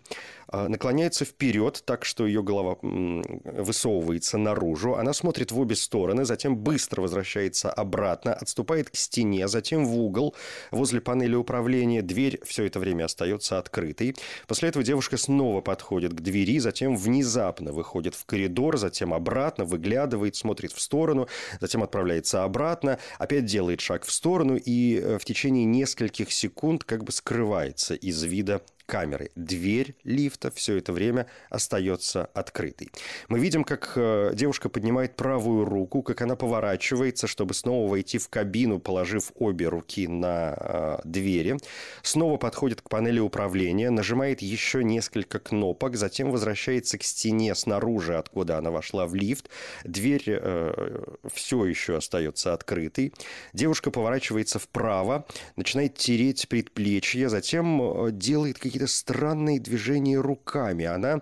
наклоняется 0.54 1.26
вперед, 1.26 1.82
так 1.86 2.06
что 2.06 2.26
ее 2.28 2.44
голова 2.44 2.78
высовывается 2.82 4.38
наружу. 4.38 4.96
Она 4.96 5.14
смотрит 5.14 5.52
в 5.52 5.60
обе 5.60 5.76
стороны, 5.76 6.26
затем 6.26 6.56
быстро 6.56 7.02
возвращается 7.02 7.72
обратно, 7.72 8.34
отступает 8.34 8.90
к 8.90 8.96
стене, 8.96 9.48
затем 9.48 9.86
в 9.86 9.98
угол 9.98 10.36
возле 10.72 11.02
панели 11.02 11.36
управления. 11.36 12.02
Дверь 12.02 12.40
все 12.46 12.66
это 12.66 12.80
время 12.80 13.06
остается 13.06 13.58
открытой. 13.58 14.16
После 14.48 14.70
этого 14.70 14.84
девушка 14.84 15.18
снова 15.18 15.62
подходит 15.62 16.14
к 16.14 16.22
двери, 16.22 16.60
затем 16.60 16.96
внезапно 16.96 17.72
выходит 17.72 18.16
в 18.16 18.26
коридор, 18.26 18.78
затем 18.78 19.14
обратно, 19.14 19.66
выглядывает, 19.66 20.36
смотрит 20.36 20.72
в 20.72 20.82
сторону, 20.82 21.28
затем 21.60 21.84
отправляется 21.84 22.44
обратно, 22.44 23.00
опять 23.18 23.46
делает 23.46 23.82
шаг 23.82 24.06
в 24.06 24.12
сторону 24.12 24.56
и 24.56 25.00
э, 25.00 25.18
в 25.18 25.26
течение 25.26 25.66
нескольких 25.66 26.32
секунд 26.32 26.84
как 26.84 27.04
бы 27.04 27.12
скрывается 27.12 27.96
из 27.96 28.22
вида 28.24 28.62
камеры. 28.86 29.32
Дверь 29.36 29.96
лифта 30.04 30.52
все 30.52 30.78
это 30.78 30.94
время 30.94 31.28
остается 31.50 32.26
открытой. 32.34 32.90
Мы 33.30 33.40
видим, 33.40 33.64
как 33.64 33.94
э, 33.96 34.32
девушка 34.34 34.70
поднимает 34.70 35.16
правую 35.16 35.66
руку, 35.66 36.02
как 36.02 36.22
она 36.22 36.36
поворачивается, 36.36 37.28
чтобы 37.28 37.54
снова 37.54 37.90
войти 37.90 38.18
в 38.18 38.30
кабину, 38.30 38.80
положив 38.80 39.32
обе 39.36 39.68
руки 39.68 40.08
на 40.08 40.56
э, 40.58 40.98
двери. 41.04 41.58
Снова 42.02 42.38
подходит 42.38 42.82
к 42.82 42.90
панели 42.90 43.20
управления, 43.20 43.90
нажимает 43.90 44.42
еще 44.42 44.84
несколько 44.84 45.40
кнопок, 45.40 45.96
затем 45.96 46.32
возвращается 46.32 46.98
к 46.98 47.04
стене 47.04 47.56
снаружи, 47.56 48.18
откуда 48.18 48.58
она 48.58 48.72
вошла 48.72 49.06
в 49.06 49.16
лифт. 49.16 49.50
Дверь 49.84 50.24
э, 50.28 51.04
все 51.34 51.66
еще 51.66 51.98
остается 51.98 52.54
открытой. 52.54 53.14
Девушка 53.54 53.92
поворачивается 53.92 54.60
вправо, 54.60 55.26
начинает 55.56 55.96
тереть 55.96 56.48
предплечье, 56.48 57.30
затем 57.30 58.08
э, 58.08 58.12
делает 58.12 58.60
какие 58.60 58.73
какие-то 58.74 58.92
странные 58.92 59.60
движения 59.60 60.20
руками. 60.20 60.86
Она 60.86 61.22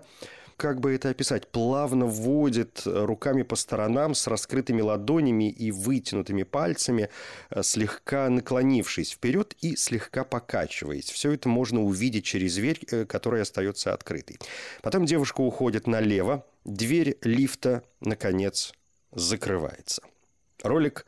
как 0.56 0.80
бы 0.80 0.94
это 0.94 1.10
описать, 1.10 1.48
плавно 1.48 2.06
вводит 2.06 2.82
руками 2.86 3.42
по 3.42 3.56
сторонам 3.56 4.14
с 4.14 4.26
раскрытыми 4.26 4.80
ладонями 4.80 5.50
и 5.50 5.70
вытянутыми 5.70 6.44
пальцами, 6.44 7.10
э, 7.50 7.62
слегка 7.62 8.30
наклонившись 8.30 9.12
вперед 9.12 9.54
и 9.60 9.76
слегка 9.76 10.24
покачиваясь. 10.24 11.10
Все 11.10 11.32
это 11.32 11.50
можно 11.50 11.82
увидеть 11.82 12.24
через 12.24 12.54
дверь, 12.54 12.80
э, 12.90 13.04
которая 13.04 13.42
остается 13.42 13.92
открытой. 13.92 14.38
Потом 14.80 15.04
девушка 15.04 15.42
уходит 15.42 15.86
налево, 15.86 16.46
дверь 16.64 17.18
лифта, 17.20 17.82
наконец, 18.00 18.72
закрывается. 19.10 20.00
Ролик 20.62 21.04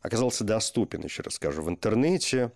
оказался 0.00 0.44
доступен, 0.44 1.02
еще 1.02 1.22
раз 1.22 1.34
скажу, 1.34 1.62
в 1.62 1.68
интернете. 1.68 2.52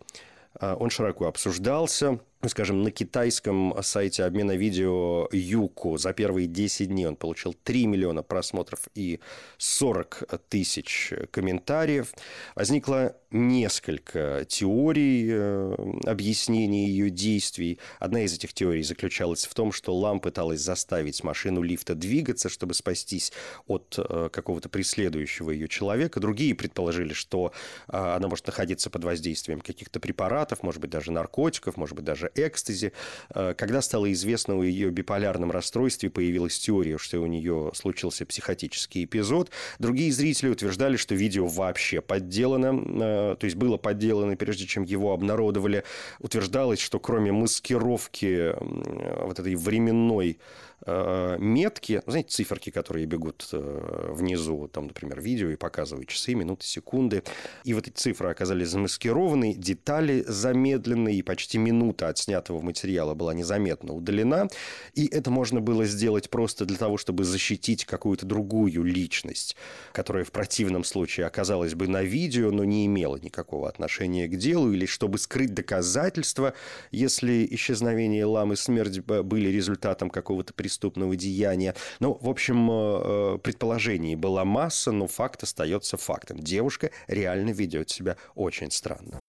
Он 0.61 0.91
широко 0.91 1.27
обсуждался 1.27 2.21
скажем, 2.49 2.83
на 2.83 2.91
китайском 2.91 3.75
сайте 3.83 4.25
обмена 4.25 4.57
видео 4.57 5.29
Юку 5.31 5.97
за 5.97 6.13
первые 6.13 6.49
10 6.49 6.89
дней 6.89 7.07
он 7.07 7.15
получил 7.15 7.55
3 7.55 7.87
миллиона 7.87 8.25
просмотров 8.25 8.89
и 8.97 9.21
40 9.59 10.25
тысяч 10.49 11.13
комментариев. 11.31 12.13
Возникло 12.57 13.15
несколько 13.33 14.45
теорий 14.49 15.29
э, 15.31 15.77
объяснения 16.07 16.87
ее 16.89 17.11
действий. 17.11 17.79
Одна 17.99 18.23
из 18.23 18.35
этих 18.35 18.53
теорий 18.53 18.83
заключалась 18.83 19.47
в 19.47 19.55
том, 19.55 19.73
что 19.73 19.97
Лам 19.97 20.21
пыталась 20.21 20.61
заставить 20.61 21.23
машину 21.25 21.63
лифта 21.63 21.95
двигаться, 21.95 22.49
чтобы 22.49 22.75
спастись 22.75 23.33
от 23.67 23.95
э, 23.99 24.29
какого-то 24.31 24.69
преследующего 24.69 25.51
ее 25.51 25.69
человека. 25.69 26.21
Другие 26.21 26.55
предположили, 26.55 27.13
что 27.13 27.53
э, 27.89 27.97
она 27.97 28.29
может 28.29 28.47
находиться 28.47 28.91
под 28.91 29.05
воздействием 29.05 29.61
каких-то 29.61 30.01
препаратов, 30.01 30.63
может 30.63 30.81
быть, 30.81 30.91
даже 30.91 31.13
наркотиков, 31.13 31.77
может 31.77 31.97
быть, 31.97 32.05
даже 32.05 32.32
экстази. 32.35 32.93
Э, 33.35 33.55
когда 33.57 33.83
стало 33.83 34.13
известно 34.13 34.55
о 34.55 34.63
ее 34.63 34.91
биполярном 34.91 35.51
расстройстве, 35.51 36.11
появилась 36.11 36.59
теория, 36.59 36.99
что 36.99 37.21
у 37.21 37.27
нее 37.27 37.73
случился 37.75 38.27
психотический 38.27 39.05
эпизод. 39.05 39.51
Другие 39.79 40.13
зрители 40.13 40.51
утверждали, 40.51 40.97
что 40.97 41.15
видео 41.15 41.47
вообще 41.47 42.01
подделано, 42.01 42.75
э, 42.75 43.37
то 43.39 43.45
есть 43.45 43.57
было 43.57 43.77
подделано, 43.77 44.37
прежде 44.37 44.67
чем 44.67 44.85
его 44.85 45.13
обнародовали. 45.13 45.85
Утверждалось, 46.19 46.81
что 46.81 46.99
кроме 46.99 47.33
маскировки 47.33 48.55
вот 49.25 49.39
этой 49.39 49.55
временной 49.55 50.23
Э, 50.33 50.72
метки, 50.85 52.03
знаете, 52.07 52.31
циферки, 52.31 52.71
которые 52.71 53.07
бегут 53.07 53.49
э, 53.53 54.13
внизу, 54.13 54.69
там, 54.69 54.89
например, 54.89 55.21
видео 55.21 55.51
и 55.51 55.57
показывают 55.57 56.09
часы, 56.09 56.35
минуты, 56.35 56.67
секунды. 56.67 57.23
И 57.65 57.75
вот 57.75 57.87
эти 57.87 57.95
цифры 57.95 58.31
оказались 58.31 58.69
замаскированы, 58.69 59.55
детали 59.55 60.25
замедлены, 60.27 61.15
и 61.15 61.23
почти 61.23 61.59
минута 61.59 62.09
от 62.09 62.19
снятого 62.19 62.61
материала 62.61 63.15
была 63.15 63.35
незаметно 63.35 63.93
удалена. 63.93 64.49
И 64.95 65.07
это 65.07 65.31
можно 65.31 65.61
было 65.61 65.85
сделать 65.85 66.31
просто 66.31 66.65
для 66.65 66.77
того, 66.77 66.97
чтобы 66.97 67.25
защитить 67.25 67.85
какую-то 67.85 68.27
другую 68.27 68.83
личность, 68.83 69.57
которая 69.93 70.25
в 70.25 70.33
противном 70.33 70.85
случае 70.85 71.27
оказалась 71.27 71.75
бы 71.75 71.87
на 71.87 72.03
видео, 72.03 72.51
но 72.51 72.65
не 72.65 72.87
имела 72.87 73.17
никакого 73.17 73.69
отношения 73.69 74.27
к 74.27 74.37
делу, 74.37 74.73
или 74.73 74.87
чтобы 74.87 75.19
скрыть 75.19 75.55
доказательства, 75.55 76.55
если 76.91 77.47
исчезновение 77.53 78.25
ламы 78.25 78.57
смерть 78.57 79.01
были 79.01 79.49
результатом 79.49 80.11
какого-то 80.11 80.53
преступления 80.55 80.72
преступного 80.73 81.17
деяния. 81.17 81.75
Ну, 82.01 82.19
в 82.21 82.29
общем, 82.29 82.71
э, 82.71 83.39
предположений 83.43 84.17
была 84.17 84.45
масса, 84.45 84.91
но 84.91 85.07
факт 85.07 85.43
остается 85.43 85.97
фактом. 85.97 86.39
Девушка 86.39 86.91
реально 87.09 87.51
ведет 87.51 87.91
себя 87.91 88.17
очень 88.35 88.71
странно. 88.71 89.22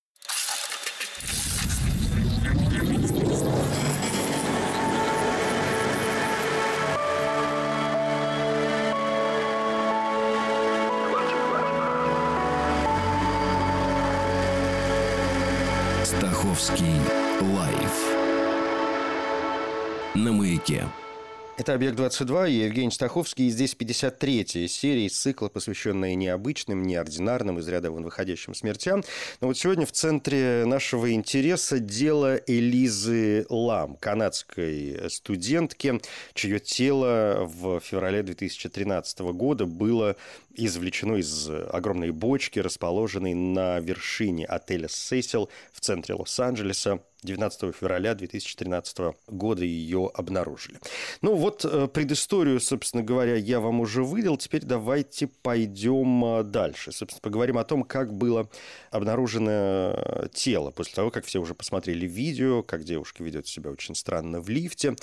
Это 21.63 21.75
«Объект-22», 21.75 22.49
я 22.49 22.65
Евгений 22.65 22.91
Стаховский, 22.91 23.47
и 23.47 23.49
здесь 23.49 23.73
53-я 23.73 24.67
серия 24.67 25.05
из 25.05 25.17
цикла, 25.17 25.47
посвященная 25.47 26.13
необычным, 26.13 26.83
неординарным, 26.83 27.57
из 27.57 27.69
ряда 27.69 27.89
вон 27.89 28.03
выходящим 28.03 28.53
смертям. 28.53 29.01
Но 29.39 29.47
вот 29.47 29.57
сегодня 29.57 29.85
в 29.85 29.93
центре 29.93 30.65
нашего 30.65 31.13
интереса 31.13 31.79
дело 31.79 32.35
Элизы 32.35 33.45
Лам, 33.47 33.95
канадской 33.95 35.03
студентки, 35.07 36.01
чье 36.33 36.59
тело 36.59 37.49
в 37.49 37.79
феврале 37.79 38.23
2013 38.23 39.19
года 39.19 39.65
было 39.65 40.17
извлечено 40.53 41.15
из 41.15 41.49
огромной 41.49 42.11
бочки, 42.11 42.59
расположенной 42.59 43.35
на 43.35 43.79
вершине 43.79 44.45
отеля 44.45 44.89
«Сесил» 44.89 45.49
в 45.71 45.79
центре 45.79 46.13
Лос-Анджелеса. 46.15 46.99
19 47.25 47.75
февраля 47.75 48.13
2013 48.15 49.15
года 49.27 49.63
ее 49.63 50.11
обнаружили. 50.13 50.79
Ну 51.21 51.35
вот 51.35 51.65
э, 51.65 51.87
предысторию, 51.87 52.59
собственно 52.59 53.03
говоря, 53.03 53.35
я 53.35 53.59
вам 53.59 53.79
уже 53.79 54.03
выдал. 54.03 54.37
Теперь 54.37 54.63
давайте 54.63 55.27
пойдем 55.27 56.25
э, 56.25 56.43
дальше. 56.43 56.91
Собственно, 56.91 57.21
поговорим 57.21 57.57
о 57.57 57.63
том, 57.63 57.83
как 57.83 58.13
было 58.13 58.49
обнаружено 58.91 59.51
э, 59.51 60.27
тело 60.33 60.71
после 60.71 60.95
того, 60.95 61.11
как 61.11 61.25
все 61.25 61.39
уже 61.39 61.53
посмотрели 61.53 62.05
видео, 62.05 62.63
как 62.63 62.83
девушка 62.83 63.23
ведет 63.23 63.47
себя 63.47 63.71
очень 63.71 63.95
странно 63.95 64.41
в 64.41 64.49
лифте. 64.49 64.95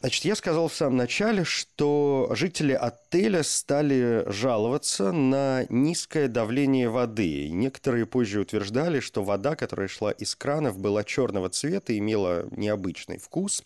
Значит, 0.00 0.24
я 0.24 0.36
сказал 0.36 0.68
в 0.68 0.74
самом 0.74 0.96
начале, 0.96 1.42
что 1.42 2.28
жители 2.32 2.72
отеля 2.72 3.42
стали 3.42 4.24
жаловаться 4.28 5.10
на 5.10 5.66
низкое 5.68 6.28
давление 6.28 6.88
воды. 6.88 7.46
И 7.46 7.50
некоторые 7.50 8.06
позже 8.06 8.40
утверждали, 8.40 9.00
что 9.00 9.24
вода, 9.24 9.56
которая 9.56 9.88
шла 9.88 10.12
из 10.12 10.36
кранов, 10.36 10.78
была 10.78 11.02
черного 11.02 11.48
цвета, 11.48 11.98
имела 11.98 12.46
необычный 12.52 13.18
вкус. 13.18 13.64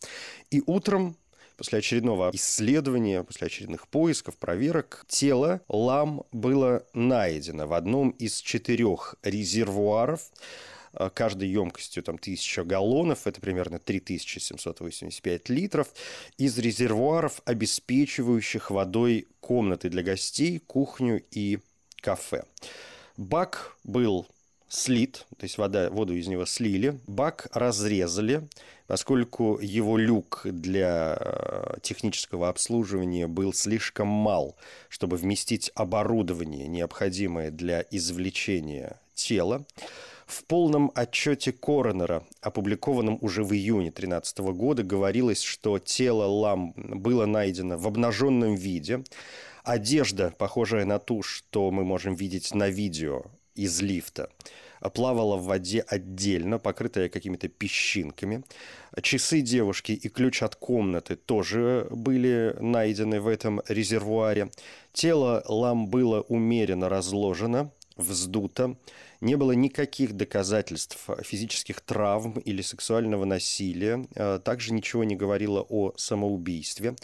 И 0.51 0.63
утром 0.65 1.17
после 1.59 1.81
очередного 1.81 2.31
исследования, 2.33 3.23
после 3.25 3.49
очередных 3.49 3.87
поисков, 3.89 4.37
проверок, 4.37 5.05
тело 5.09 5.61
лам 5.69 6.25
было 6.33 6.85
найдено 6.95 7.67
в 7.67 7.75
одном 7.75 8.11
из 8.11 8.41
четырех 8.41 9.17
резервуаров 9.23 10.31
каждой 11.15 11.49
емкостью 11.49 12.03
там, 12.03 12.17
1000 12.17 12.65
галлонов, 12.65 13.27
это 13.27 13.41
примерно 13.41 13.79
3785 13.79 15.49
литров, 15.49 15.89
из 16.39 16.59
резервуаров, 16.59 17.43
обеспечивающих 17.45 18.71
водой 18.71 19.29
комнаты 19.41 19.89
для 19.89 20.03
гостей, 20.03 20.59
кухню 20.59 21.23
и 21.31 21.59
кафе. 22.01 22.45
Бак 23.17 23.77
был 23.85 24.27
слит, 24.73 25.27
то 25.37 25.45
есть 25.45 25.59
вода, 25.59 25.91
воду 25.91 26.15
из 26.15 26.27
него 26.29 26.47
слили, 26.47 26.99
бак 27.07 27.49
разрезали, 27.53 28.49
поскольку 28.87 29.59
его 29.61 29.99
люк 29.99 30.43
для 30.45 31.19
э, 31.21 31.77
технического 31.83 32.49
обслуживания 32.49 33.27
был 33.27 33.53
слишком 33.53 34.09
мал, 34.09 34.57
чтобы 34.89 35.19
вместить 35.19 35.71
оборудование, 35.75 36.69
необходимое 36.69 37.51
для 37.51 37.85
извлечения 37.91 38.99
тела. 39.15 39.67
В 40.33 40.45
полном 40.45 40.91
отчете 40.95 41.53
Коронера, 41.53 42.25
опубликованном 42.41 43.19
уже 43.21 43.45
в 43.45 43.53
июне 43.53 43.91
2013 43.91 44.39
года, 44.39 44.83
говорилось, 44.83 45.43
что 45.43 45.79
тело 45.79 46.25
Лам 46.25 46.73
было 46.75 47.27
найдено 47.27 47.77
в 47.77 47.87
обнаженном 47.87 48.55
виде. 48.55 49.05
Одежда, 49.63 50.33
похожая 50.39 50.87
на 50.87 50.99
ту, 50.99 51.23
что 51.23 51.71
мы 51.71 51.85
можем 51.85 52.15
видеть 52.15 52.55
на 52.55 52.71
видео 52.71 53.25
из 53.55 53.83
лифта, 53.83 54.31
плавала 54.95 55.37
в 55.37 55.45
воде 55.45 55.85
отдельно, 55.87 56.59
покрытая 56.59 57.11
какими-то 57.11 57.49
песчинками. 57.49 58.43
Часы 59.03 59.43
девушки 59.43 59.93
и 59.93 60.09
ключ 60.09 60.43
от 60.43 60.57
комнаты 60.57 61.17
тоже 61.17 61.89
были 61.91 62.57
найдены 62.59 63.21
в 63.21 63.29
этом 63.29 63.61
резервуаре. 63.69 64.51
Тело 64.95 65.45
Лам 65.47 65.89
было 65.89 66.23
умеренно 66.23 66.89
разложено, 66.89 67.71
вздуто, 67.99 68.77
не 69.23 69.37
было 69.37 69.53
никаких 69.53 70.15
доказательств 70.15 71.09
физических 71.23 71.81
травм 71.81 72.39
или 72.41 72.61
сексуального 72.61 73.25
насилия. 73.25 74.07
А, 74.17 74.39
также 74.41 74.73
ничего 74.73 75.05
не 75.05 75.17
говорило 75.17 75.65
о 75.69 75.93
самоубийстве 75.97 76.97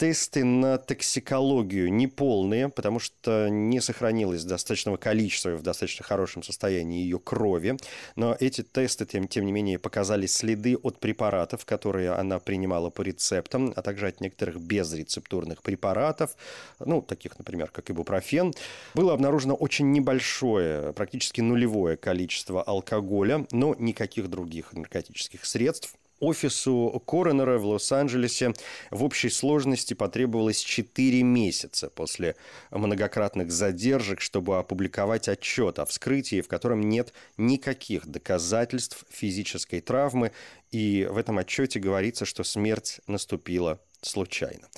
тесты 0.00 0.44
на 0.44 0.78
токсикологию 0.78 1.92
неполные, 1.92 2.70
потому 2.70 2.98
что 2.98 3.50
не 3.50 3.82
сохранилось 3.82 4.44
достаточного 4.44 4.96
количества 4.96 5.50
в 5.50 5.62
достаточно 5.62 6.06
хорошем 6.06 6.42
состоянии 6.42 7.02
ее 7.02 7.18
крови. 7.18 7.76
Но 8.16 8.34
эти 8.40 8.62
тесты, 8.62 9.04
тем, 9.04 9.28
тем 9.28 9.44
не 9.44 9.52
менее, 9.52 9.78
показали 9.78 10.24
следы 10.24 10.78
от 10.78 10.98
препаратов, 11.00 11.66
которые 11.66 12.12
она 12.12 12.38
принимала 12.38 12.88
по 12.88 13.02
рецептам, 13.02 13.74
а 13.76 13.82
также 13.82 14.06
от 14.06 14.22
некоторых 14.22 14.58
безрецептурных 14.58 15.62
препаратов, 15.62 16.34
ну, 16.78 17.02
таких, 17.02 17.38
например, 17.38 17.70
как 17.70 17.90
ибупрофен. 17.90 18.54
Было 18.94 19.12
обнаружено 19.12 19.54
очень 19.54 19.92
небольшое, 19.92 20.94
практически 20.94 21.42
нулевое 21.42 21.98
количество 21.98 22.62
алкоголя, 22.62 23.46
но 23.52 23.76
никаких 23.78 24.30
других 24.30 24.72
наркотических 24.72 25.44
средств 25.44 25.94
офису 26.20 27.02
коронера 27.06 27.58
в 27.58 27.66
Лос-Анджелесе 27.66 28.54
в 28.90 29.02
общей 29.02 29.30
сложности 29.30 29.94
потребовалось 29.94 30.60
4 30.60 31.22
месяца 31.22 31.90
после 31.90 32.36
многократных 32.70 33.50
задержек, 33.50 34.20
чтобы 34.20 34.58
опубликовать 34.58 35.28
отчет 35.28 35.78
о 35.78 35.86
вскрытии, 35.86 36.40
в 36.42 36.48
котором 36.48 36.82
нет 36.82 37.12
никаких 37.36 38.06
доказательств 38.06 39.04
физической 39.10 39.80
травмы, 39.80 40.32
и 40.70 41.06
в 41.10 41.16
этом 41.16 41.38
отчете 41.38 41.80
говорится, 41.80 42.24
что 42.24 42.44
смерть 42.44 43.00
наступила 43.06 43.80
случайно. 44.02 44.68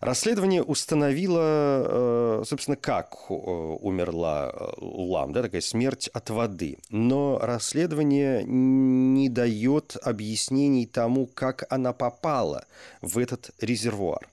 Расследование 0.00 0.62
установило, 0.62 2.40
э, 2.40 2.44
собственно, 2.46 2.76
как 2.76 3.14
э, 3.28 3.32
умерла 3.32 4.52
э, 4.52 4.72
Лам, 4.78 5.32
да, 5.32 5.42
такая 5.42 5.60
смерть 5.60 6.08
от 6.08 6.30
воды. 6.30 6.78
Но 6.90 7.38
расследование 7.38 8.44
не 8.44 9.28
дает 9.28 9.96
объяснений 10.02 10.86
тому, 10.86 11.26
как 11.26 11.64
она 11.70 11.92
попала 11.92 12.66
в 13.00 13.18
этот 13.18 13.50
резервуар. 13.60 14.28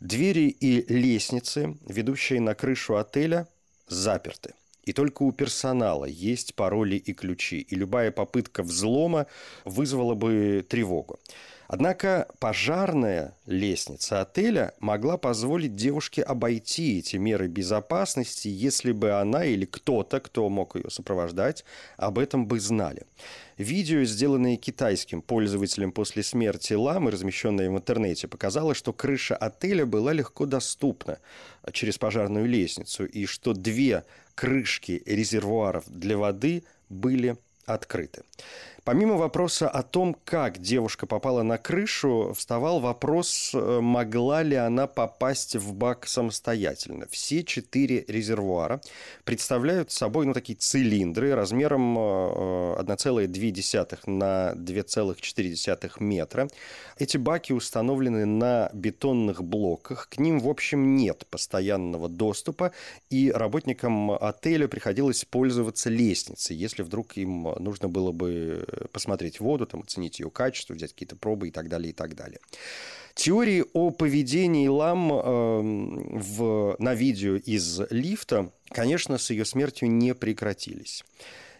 Двери 0.00 0.48
и 0.48 0.92
лестницы, 0.92 1.76
ведущие 1.86 2.40
на 2.40 2.54
крышу 2.54 2.96
отеля, 2.96 3.46
заперты. 3.88 4.54
И 4.86 4.92
только 4.92 5.24
у 5.24 5.32
персонала 5.32 6.04
есть 6.04 6.54
пароли 6.54 6.96
и 6.96 7.12
ключи, 7.12 7.60
и 7.60 7.74
любая 7.74 8.12
попытка 8.12 8.62
взлома 8.62 9.26
вызвала 9.64 10.14
бы 10.14 10.64
тревогу. 10.66 11.18
Однако 11.68 12.28
пожарная 12.38 13.34
лестница 13.46 14.20
отеля 14.20 14.72
могла 14.78 15.16
позволить 15.16 15.74
девушке 15.74 16.22
обойти 16.22 17.00
эти 17.00 17.16
меры 17.16 17.48
безопасности, 17.48 18.46
если 18.46 18.92
бы 18.92 19.12
она 19.12 19.44
или 19.44 19.64
кто-то, 19.64 20.20
кто 20.20 20.48
мог 20.48 20.76
ее 20.76 20.88
сопровождать, 20.90 21.64
об 21.96 22.20
этом 22.20 22.46
бы 22.46 22.60
знали. 22.60 23.02
Видео, 23.58 24.04
сделанное 24.04 24.56
китайским 24.56 25.22
пользователем 25.22 25.90
после 25.90 26.22
смерти 26.22 26.74
ламы, 26.74 27.10
размещенное 27.10 27.68
в 27.68 27.76
интернете, 27.76 28.28
показало, 28.28 28.74
что 28.74 28.92
крыша 28.92 29.34
отеля 29.34 29.86
была 29.86 30.12
легко 30.12 30.46
доступна 30.46 31.18
через 31.72 31.98
пожарную 31.98 32.46
лестницу, 32.46 33.04
и 33.04 33.26
что 33.26 33.54
две 33.54 34.04
крышки 34.36 35.02
резервуаров 35.06 35.84
для 35.88 36.16
воды 36.16 36.62
были 36.88 37.36
открыты. 37.64 38.22
Помимо 38.86 39.16
вопроса 39.16 39.68
о 39.68 39.82
том, 39.82 40.16
как 40.24 40.58
девушка 40.58 41.06
попала 41.06 41.42
на 41.42 41.58
крышу, 41.58 42.32
вставал 42.36 42.78
вопрос, 42.78 43.50
э, 43.52 43.80
могла 43.80 44.44
ли 44.44 44.54
она 44.54 44.86
попасть 44.86 45.56
в 45.56 45.74
бак 45.74 46.06
самостоятельно. 46.06 47.08
Все 47.10 47.42
четыре 47.42 48.04
резервуара 48.06 48.80
представляют 49.24 49.90
собой 49.90 50.26
ну, 50.26 50.34
такие 50.34 50.56
цилиндры 50.56 51.34
размером 51.34 51.98
1,2 51.98 52.78
э, 52.86 54.08
на 54.08 54.52
2,4 54.54 55.90
метра. 55.98 56.48
Эти 56.96 57.16
баки 57.16 57.52
установлены 57.52 58.24
на 58.24 58.70
бетонных 58.72 59.42
блоках. 59.42 60.08
К 60.10 60.18
ним, 60.18 60.38
в 60.38 60.48
общем, 60.48 60.94
нет 60.94 61.26
постоянного 61.28 62.08
доступа, 62.08 62.70
и 63.10 63.32
работникам 63.32 64.12
отеля 64.12 64.68
приходилось 64.68 65.24
пользоваться 65.24 65.90
лестницей, 65.90 66.54
если 66.54 66.84
вдруг 66.84 67.16
им 67.16 67.48
нужно 67.58 67.88
было 67.88 68.12
бы 68.12 68.64
посмотреть 68.92 69.40
воду, 69.40 69.66
там, 69.66 69.80
оценить 69.80 70.20
ее 70.20 70.30
качество, 70.30 70.74
взять 70.74 70.92
какие-то 70.92 71.16
пробы 71.16 71.48
и 71.48 71.50
так 71.50 71.68
далее, 71.68 71.90
и 71.90 71.94
так 71.94 72.14
далее. 72.14 72.40
Теории 73.14 73.64
о 73.72 73.90
поведении 73.90 74.68
Лам 74.68 75.12
э, 75.12 76.20
в, 76.20 76.76
на 76.78 76.94
видео 76.94 77.36
из 77.36 77.80
лифта, 77.90 78.52
конечно, 78.68 79.16
с 79.16 79.30
ее 79.30 79.44
смертью 79.44 79.90
не 79.90 80.14
прекратились. 80.14 81.04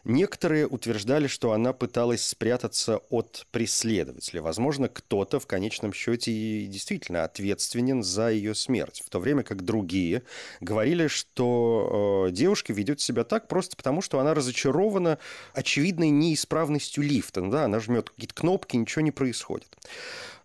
Некоторые 0.09 0.69
утверждали, 0.69 1.27
что 1.27 1.51
она 1.51 1.73
пыталась 1.73 2.25
спрятаться 2.25 2.99
от 3.11 3.45
преследователя. 3.51 4.41
Возможно, 4.41 4.89
кто-то 4.89 5.41
в 5.41 5.49
конечном 5.49 5.93
счете 5.93 6.31
и 6.31 6.67
действительно 6.67 7.25
ответственен 7.25 8.05
за 8.05 8.31
ее 8.31 8.55
смерть. 8.55 9.03
В 9.05 9.11
то 9.11 9.19
время 9.19 9.43
как 9.43 9.65
другие 9.65 10.23
говорили, 10.61 11.09
что 11.09 12.29
э, 12.29 12.31
девушка 12.31 12.73
ведет 12.73 13.01
себя 13.01 13.25
так 13.25 13.49
просто 13.49 13.77
потому, 13.77 14.01
что 14.01 14.21
она 14.21 14.33
разочарована 14.33 15.19
очевидной 15.55 16.11
неисправностью 16.11 17.03
лифта. 17.03 17.41
Ну, 17.41 17.51
да, 17.51 17.65
она 17.65 17.81
жмет 17.81 18.11
какие-то 18.11 18.35
кнопки, 18.35 18.77
ничего 18.77 19.03
не 19.03 19.11
происходит. 19.11 19.77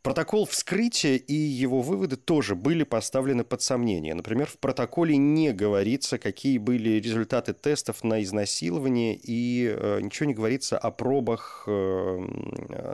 Протокол 0.01 0.47
вскрытия 0.47 1.15
и 1.15 1.33
его 1.33 1.81
выводы 1.81 2.15
тоже 2.15 2.55
были 2.55 2.83
поставлены 2.83 3.43
под 3.43 3.61
сомнение. 3.61 4.15
Например, 4.15 4.47
в 4.47 4.57
протоколе 4.57 5.15
не 5.15 5.53
говорится, 5.53 6.17
какие 6.17 6.57
были 6.57 6.99
результаты 6.99 7.53
тестов 7.53 8.03
на 8.03 8.23
изнасилование, 8.23 9.15
и 9.15 9.67
э, 9.67 9.99
ничего 10.01 10.25
не 10.25 10.33
говорится 10.33 10.79
о 10.79 10.89
пробах 10.89 11.65
э, 11.67 12.17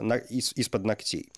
на, 0.02 0.16
из, 0.16 0.52
из-под 0.54 0.84
ногтей. 0.84 1.30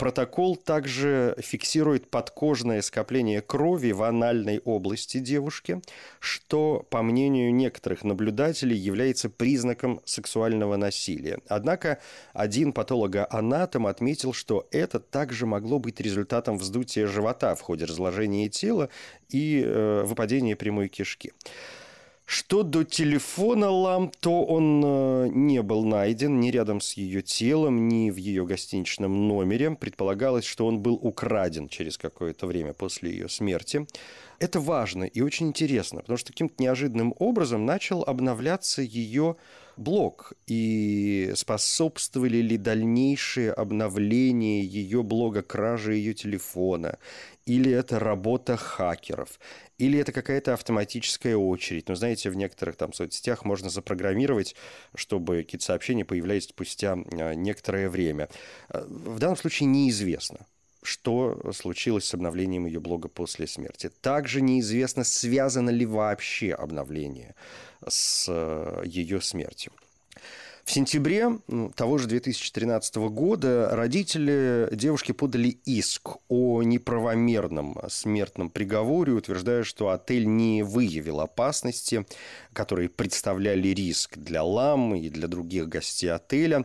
Протокол 0.00 0.56
также 0.56 1.36
фиксирует 1.40 2.08
подкожное 2.08 2.80
скопление 2.80 3.42
крови 3.42 3.92
в 3.92 4.02
анальной 4.02 4.58
области 4.64 5.18
девушки, 5.18 5.82
что, 6.20 6.86
по 6.88 7.02
мнению 7.02 7.54
некоторых 7.54 8.02
наблюдателей, 8.02 8.78
является 8.78 9.28
признаком 9.28 10.00
сексуального 10.06 10.76
насилия. 10.76 11.40
Однако 11.48 11.98
один 12.32 12.72
патологоанатом 12.72 13.86
отметил, 13.86 14.32
что 14.32 14.66
это 14.70 15.00
также 15.00 15.44
могло 15.44 15.78
быть 15.78 16.00
результатом 16.00 16.56
вздутия 16.56 17.06
живота 17.06 17.54
в 17.54 17.60
ходе 17.60 17.84
разложения 17.84 18.48
тела 18.48 18.88
и 19.28 19.62
э, 19.62 20.04
выпадения 20.06 20.56
прямой 20.56 20.88
кишки. 20.88 21.34
Что 22.32 22.62
до 22.62 22.84
телефона 22.84 23.70
Лам, 23.70 24.12
то 24.20 24.44
он 24.44 24.80
э, 24.84 25.28
не 25.32 25.62
был 25.62 25.84
найден 25.84 26.38
ни 26.38 26.52
рядом 26.52 26.80
с 26.80 26.92
ее 26.92 27.22
телом, 27.22 27.88
ни 27.88 28.08
в 28.08 28.18
ее 28.18 28.46
гостиничном 28.46 29.26
номере. 29.26 29.72
Предполагалось, 29.72 30.44
что 30.44 30.64
он 30.64 30.78
был 30.78 30.94
украден 30.94 31.68
через 31.68 31.98
какое-то 31.98 32.46
время 32.46 32.72
после 32.72 33.10
ее 33.10 33.28
смерти. 33.28 33.84
Это 34.38 34.60
важно 34.60 35.02
и 35.02 35.20
очень 35.22 35.48
интересно, 35.48 36.02
потому 36.02 36.18
что 36.18 36.32
каким-то 36.32 36.54
неожиданным 36.62 37.16
образом 37.18 37.66
начал 37.66 38.04
обновляться 38.04 38.80
ее 38.80 39.34
блог 39.76 40.34
и 40.46 41.32
способствовали 41.34 42.38
ли 42.38 42.56
дальнейшие 42.56 43.52
обновления 43.52 44.62
ее 44.62 45.02
блога 45.02 45.42
кражи 45.42 45.94
ее 45.94 46.14
телефона, 46.14 46.98
или 47.50 47.72
это 47.72 47.98
работа 47.98 48.56
хакеров, 48.56 49.40
или 49.76 49.98
это 49.98 50.12
какая-то 50.12 50.54
автоматическая 50.54 51.36
очередь. 51.36 51.88
Но 51.88 51.96
знаете, 51.96 52.30
в 52.30 52.36
некоторых 52.36 52.76
там 52.76 52.92
соцсетях 52.92 53.44
можно 53.44 53.70
запрограммировать, 53.70 54.54
чтобы 54.94 55.38
какие-то 55.42 55.64
сообщения 55.64 56.04
появлялись 56.04 56.44
спустя 56.44 56.92
а, 56.92 57.34
некоторое 57.34 57.88
время. 57.88 58.28
А, 58.68 58.86
в 58.86 59.18
данном 59.18 59.36
случае 59.36 59.66
неизвестно 59.66 60.46
что 60.82 61.52
случилось 61.52 62.06
с 62.06 62.14
обновлением 62.14 62.64
ее 62.64 62.80
блога 62.80 63.08
после 63.08 63.46
смерти. 63.46 63.90
Также 64.00 64.40
неизвестно, 64.40 65.04
связано 65.04 65.68
ли 65.68 65.84
вообще 65.84 66.54
обновление 66.54 67.34
с 67.86 68.24
э, 68.30 68.82
ее 68.86 69.20
смертью. 69.20 69.72
В 70.70 70.72
сентябре 70.72 71.40
того 71.74 71.98
же 71.98 72.06
2013 72.06 72.94
года 73.10 73.70
родители 73.72 74.68
девушки 74.70 75.10
подали 75.10 75.48
иск 75.64 76.10
о 76.28 76.62
неправомерном 76.62 77.76
смертном 77.88 78.50
приговоре, 78.50 79.14
утверждая, 79.14 79.64
что 79.64 79.88
отель 79.88 80.28
не 80.28 80.62
выявил 80.62 81.18
опасности, 81.22 82.06
которые 82.52 82.88
представляли 82.88 83.66
риск 83.70 84.16
для 84.16 84.44
лам 84.44 84.94
и 84.94 85.08
для 85.08 85.26
других 85.26 85.68
гостей 85.68 86.12
отеля. 86.12 86.64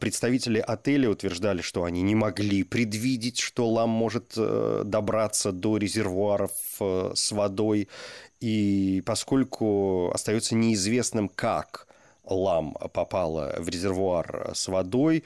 Представители 0.00 0.58
отеля 0.58 1.08
утверждали, 1.08 1.62
что 1.62 1.84
они 1.84 2.02
не 2.02 2.16
могли 2.16 2.64
предвидеть, 2.64 3.38
что 3.38 3.70
лам 3.70 3.88
может 3.88 4.32
э, 4.36 4.82
добраться 4.84 5.52
до 5.52 5.76
резервуаров 5.76 6.50
э, 6.80 7.12
с 7.14 7.30
водой, 7.30 7.88
и 8.40 9.00
поскольку 9.06 10.10
остается 10.12 10.56
неизвестным, 10.56 11.28
как 11.28 11.86
лам 12.26 12.76
попала 12.92 13.54
в 13.58 13.68
резервуар 13.68 14.52
с 14.54 14.68
водой, 14.68 15.24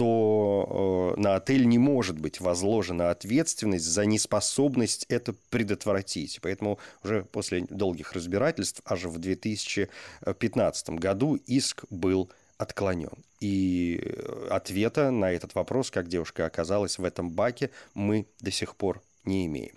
то 0.00 1.14
э, 1.16 1.20
на 1.20 1.36
отель 1.36 1.66
не 1.66 1.76
может 1.76 2.18
быть 2.18 2.40
возложена 2.40 3.10
ответственность 3.10 3.84
за 3.84 4.06
неспособность 4.06 5.04
это 5.10 5.34
предотвратить. 5.50 6.38
Поэтому 6.40 6.78
уже 7.04 7.24
после 7.24 7.66
долгих 7.68 8.14
разбирательств, 8.14 8.80
аж 8.86 9.04
в 9.04 9.18
2015 9.18 10.90
году 10.90 11.34
иск 11.34 11.84
был 11.90 12.30
отклонен. 12.56 13.12
И 13.40 14.00
э, 14.02 14.48
ответа 14.50 15.10
на 15.10 15.32
этот 15.32 15.54
вопрос, 15.54 15.90
как 15.90 16.08
девушка 16.08 16.46
оказалась 16.46 16.98
в 16.98 17.04
этом 17.04 17.28
баке, 17.28 17.68
мы 17.92 18.24
до 18.40 18.50
сих 18.50 18.76
пор 18.76 19.02
не 19.26 19.44
имеем. 19.44 19.74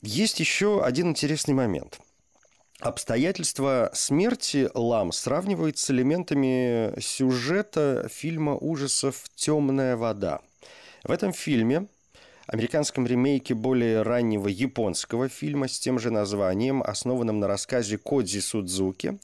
Есть 0.00 0.40
еще 0.40 0.82
один 0.82 1.08
интересный 1.08 1.52
момент– 1.52 2.00
Обстоятельства 2.80 3.90
смерти 3.94 4.68
Лам 4.74 5.10
сравнивают 5.10 5.78
с 5.78 5.90
элементами 5.90 6.92
сюжета 7.00 8.06
фильма 8.12 8.54
ужасов 8.54 9.24
«Темная 9.34 9.96
вода». 9.96 10.40
В 11.02 11.10
этом 11.10 11.32
фильме, 11.32 11.86
американском 12.46 13.06
ремейке 13.06 13.54
более 13.54 14.02
раннего 14.02 14.48
японского 14.48 15.30
фильма 15.30 15.68
с 15.68 15.78
тем 15.78 15.98
же 15.98 16.10
названием, 16.10 16.82
основанном 16.82 17.40
на 17.40 17.48
рассказе 17.48 17.96
Кодзи 17.96 18.40
Судзуки, 18.40 19.18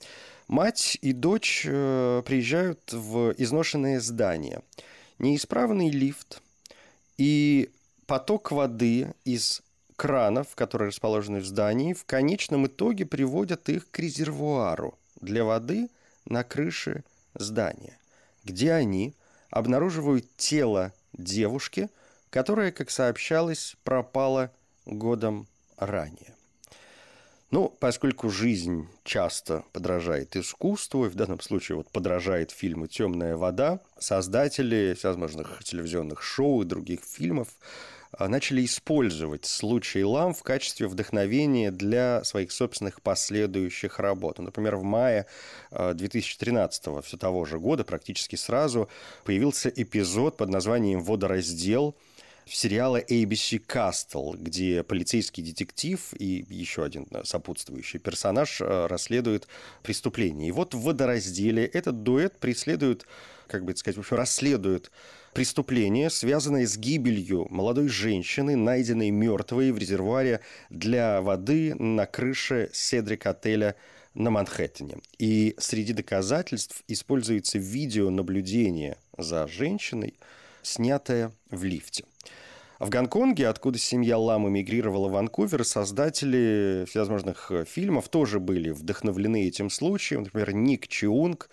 мать 0.48 0.96
и 1.02 1.12
дочь 1.12 1.66
э, 1.68 2.22
приезжают 2.24 2.90
в 2.90 3.34
изношенное 3.36 4.00
здание. 4.00 4.62
Неисправный 5.18 5.90
лифт 5.90 6.40
и 7.18 7.68
поток 8.06 8.50
воды 8.50 9.12
из 9.26 9.62
кранов, 10.02 10.56
которые 10.56 10.88
расположены 10.88 11.38
в 11.38 11.46
здании, 11.46 11.92
в 11.92 12.04
конечном 12.04 12.66
итоге 12.66 13.06
приводят 13.06 13.68
их 13.68 13.88
к 13.88 14.00
резервуару 14.00 14.98
для 15.20 15.44
воды 15.44 15.90
на 16.24 16.42
крыше 16.42 17.04
здания, 17.34 17.96
где 18.42 18.72
они 18.72 19.14
обнаруживают 19.50 20.26
тело 20.36 20.92
девушки, 21.12 21.88
которая, 22.30 22.72
как 22.72 22.90
сообщалось, 22.90 23.76
пропала 23.84 24.50
годом 24.86 25.46
ранее. 25.76 26.34
Ну, 27.52 27.68
поскольку 27.68 28.28
жизнь 28.28 28.88
часто 29.04 29.62
подражает 29.72 30.34
искусству, 30.34 31.06
и 31.06 31.10
в 31.10 31.14
данном 31.14 31.38
случае 31.38 31.76
вот 31.76 31.88
подражает 31.90 32.50
фильму 32.50 32.88
«Темная 32.88 33.36
вода», 33.36 33.78
создатели 34.00 34.94
всевозможных 34.98 35.62
телевизионных 35.62 36.24
шоу 36.24 36.62
и 36.62 36.64
других 36.64 37.04
фильмов 37.04 37.50
начали 38.18 38.64
использовать 38.64 39.46
случай 39.46 40.04
Лам 40.04 40.34
в 40.34 40.42
качестве 40.42 40.86
вдохновения 40.86 41.70
для 41.70 42.24
своих 42.24 42.52
собственных 42.52 43.00
последующих 43.02 43.98
работ. 43.98 44.38
Например, 44.38 44.76
в 44.76 44.82
мае 44.82 45.26
2013 45.70 46.86
а, 46.86 47.00
все 47.02 47.16
того 47.16 47.44
же 47.44 47.58
года, 47.58 47.84
практически 47.84 48.36
сразу, 48.36 48.88
появился 49.24 49.68
эпизод 49.68 50.36
под 50.36 50.50
названием 50.50 51.00
«Водораздел», 51.02 51.96
сериала 52.44 53.00
ABC 53.00 53.64
Castle, 53.66 54.36
где 54.36 54.82
полицейский 54.82 55.42
детектив 55.42 56.00
и 56.18 56.44
еще 56.48 56.84
один 56.84 57.06
сопутствующий 57.24 57.98
персонаж 57.98 58.60
а, 58.60 58.88
расследуют 58.88 59.48
преступление. 59.82 60.48
И 60.48 60.52
вот 60.52 60.74
в 60.74 60.80
водоразделе 60.80 61.64
этот 61.64 62.02
дуэт 62.02 62.38
преследует, 62.38 63.06
как 63.46 63.64
бы 63.64 63.76
сказать, 63.76 63.96
в 63.96 64.00
общем, 64.00 64.16
расследует 64.16 64.90
преступление, 65.32 66.10
связанное 66.10 66.66
с 66.66 66.76
гибелью 66.76 67.46
молодой 67.50 67.88
женщины, 67.88 68.56
найденной 68.56 69.10
мертвой 69.10 69.72
в 69.72 69.78
резервуаре 69.78 70.40
для 70.70 71.20
воды 71.22 71.74
на 71.74 72.06
крыше 72.06 72.70
Седрик-отеля 72.72 73.76
на 74.14 74.30
Манхэттене. 74.30 74.98
И 75.18 75.54
среди 75.58 75.92
доказательств 75.92 76.82
используется 76.86 77.58
видеонаблюдение 77.58 78.98
за 79.16 79.46
женщиной, 79.46 80.14
снятое 80.62 81.32
в 81.50 81.64
лифте. 81.64 82.04
В 82.82 82.88
Гонконге, 82.88 83.46
откуда 83.46 83.78
семья 83.78 84.18
Лам 84.18 84.48
эмигрировала 84.48 85.06
в 85.06 85.12
Ванкувер, 85.12 85.64
создатели 85.64 86.84
всевозможных 86.88 87.52
фильмов 87.64 88.08
тоже 88.08 88.40
были 88.40 88.70
вдохновлены 88.70 89.46
этим 89.46 89.70
случаем. 89.70 90.24
Например, 90.24 90.52
Ник 90.52 90.88
Чиунг 90.88 91.48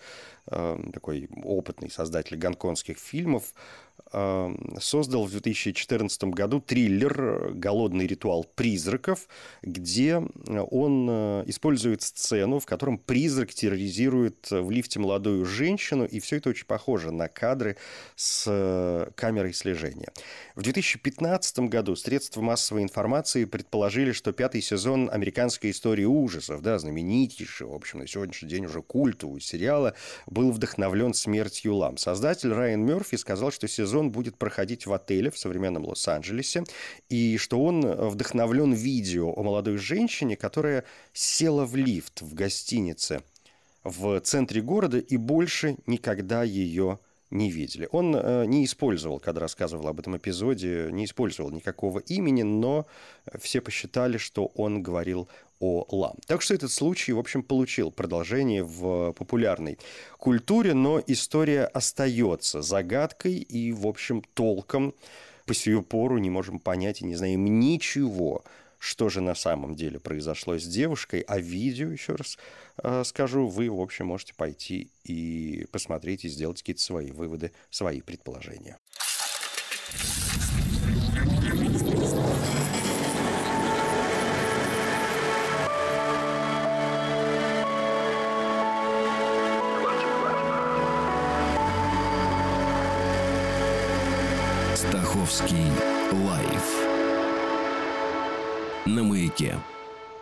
такой 0.46 1.28
опытный 1.44 1.88
создатель 1.88 2.36
гонконгских 2.36 2.98
фильмов, 2.98 3.54
создал 4.10 5.24
в 5.24 5.30
2014 5.30 6.24
году 6.24 6.60
триллер 6.60 7.52
«Голодный 7.54 8.06
ритуал 8.06 8.44
призраков», 8.44 9.28
где 9.62 10.16
он 10.16 11.08
э, 11.08 11.44
использует 11.46 12.02
сцену, 12.02 12.58
в 12.58 12.66
котором 12.66 12.98
призрак 12.98 13.54
терроризирует 13.54 14.50
в 14.50 14.70
лифте 14.70 14.98
молодую 14.98 15.44
женщину, 15.44 16.04
и 16.04 16.18
все 16.18 16.36
это 16.36 16.50
очень 16.50 16.66
похоже 16.66 17.12
на 17.12 17.28
кадры 17.28 17.76
с 18.16 18.44
э, 18.48 19.10
камерой 19.14 19.52
слежения. 19.52 20.08
В 20.56 20.62
2015 20.62 21.60
году 21.60 21.94
средства 21.94 22.40
массовой 22.40 22.82
информации 22.82 23.44
предположили, 23.44 24.12
что 24.12 24.32
пятый 24.32 24.60
сезон 24.60 25.08
американской 25.10 25.70
истории 25.70 26.04
ужасов, 26.04 26.62
да, 26.62 26.78
знаменитейший, 26.78 27.66
в 27.66 27.74
общем, 27.74 28.00
на 28.00 28.06
сегодняшний 28.06 28.48
день 28.48 28.66
уже 28.66 28.82
культового 28.82 29.40
сериала, 29.40 29.94
был 30.26 30.50
вдохновлен 30.50 31.14
смертью 31.14 31.74
Лам. 31.76 31.96
Создатель 31.96 32.52
Райан 32.52 32.84
Мерфи 32.84 33.16
сказал, 33.16 33.52
что 33.52 33.68
сезон 33.68 33.99
сезон 34.00 34.10
будет 34.10 34.36
проходить 34.36 34.86
в 34.86 34.92
отеле 34.92 35.30
в 35.30 35.38
современном 35.38 35.84
Лос-Анджелесе, 35.84 36.64
и 37.10 37.36
что 37.36 37.62
он 37.62 37.80
вдохновлен 37.82 38.72
видео 38.72 39.32
о 39.32 39.42
молодой 39.42 39.76
женщине, 39.76 40.36
которая 40.36 40.84
села 41.12 41.66
в 41.66 41.76
лифт 41.76 42.22
в 42.22 42.34
гостинице 42.34 43.20
в 43.84 44.20
центре 44.20 44.62
города 44.62 44.98
и 44.98 45.16
больше 45.16 45.76
никогда 45.86 46.42
ее 46.42 46.98
не 47.30 47.50
видели. 47.50 47.88
Он 47.92 48.16
э, 48.16 48.44
не 48.46 48.64
использовал, 48.64 49.20
когда 49.20 49.40
рассказывал 49.40 49.86
об 49.86 50.00
этом 50.00 50.16
эпизоде, 50.16 50.88
не 50.90 51.04
использовал 51.04 51.50
никакого 51.52 52.00
имени, 52.00 52.42
но 52.42 52.86
все 53.38 53.60
посчитали, 53.60 54.18
что 54.18 54.46
он 54.56 54.82
говорил 54.82 55.28
о 55.60 55.86
лам. 55.90 56.16
Так 56.26 56.42
что 56.42 56.54
этот 56.54 56.72
случай, 56.72 57.12
в 57.12 57.18
общем, 57.18 57.42
получил 57.42 57.92
продолжение 57.92 58.64
в 58.64 59.12
популярной 59.12 59.78
культуре, 60.18 60.74
но 60.74 61.00
история 61.06 61.64
остается 61.64 62.62
загадкой 62.62 63.34
и, 63.34 63.72
в 63.72 63.86
общем, 63.86 64.22
толком 64.34 64.94
по 65.46 65.54
сию 65.54 65.82
пору 65.82 66.18
не 66.18 66.30
можем 66.30 66.58
понять 66.58 67.02
и 67.02 67.04
не 67.04 67.14
знаем 67.14 67.60
ничего 67.60 68.42
что 68.80 69.10
же 69.10 69.20
на 69.20 69.34
самом 69.34 69.76
деле 69.76 70.00
произошло 70.00 70.58
с 70.58 70.64
девушкой, 70.64 71.20
а 71.28 71.38
видео, 71.38 71.90
еще 71.90 72.14
раз 72.14 72.38
э, 72.82 73.04
скажу, 73.04 73.46
вы, 73.46 73.70
в 73.70 73.78
общем, 73.78 74.06
можете 74.06 74.34
пойти 74.34 74.90
и 75.04 75.66
посмотреть 75.70 76.24
и 76.24 76.28
сделать 76.28 76.60
какие-то 76.60 76.82
свои 76.82 77.12
выводы, 77.12 77.52
свои 77.70 78.00
предположения. 78.00 78.78
На 98.94 99.02
маяке. 99.02 99.56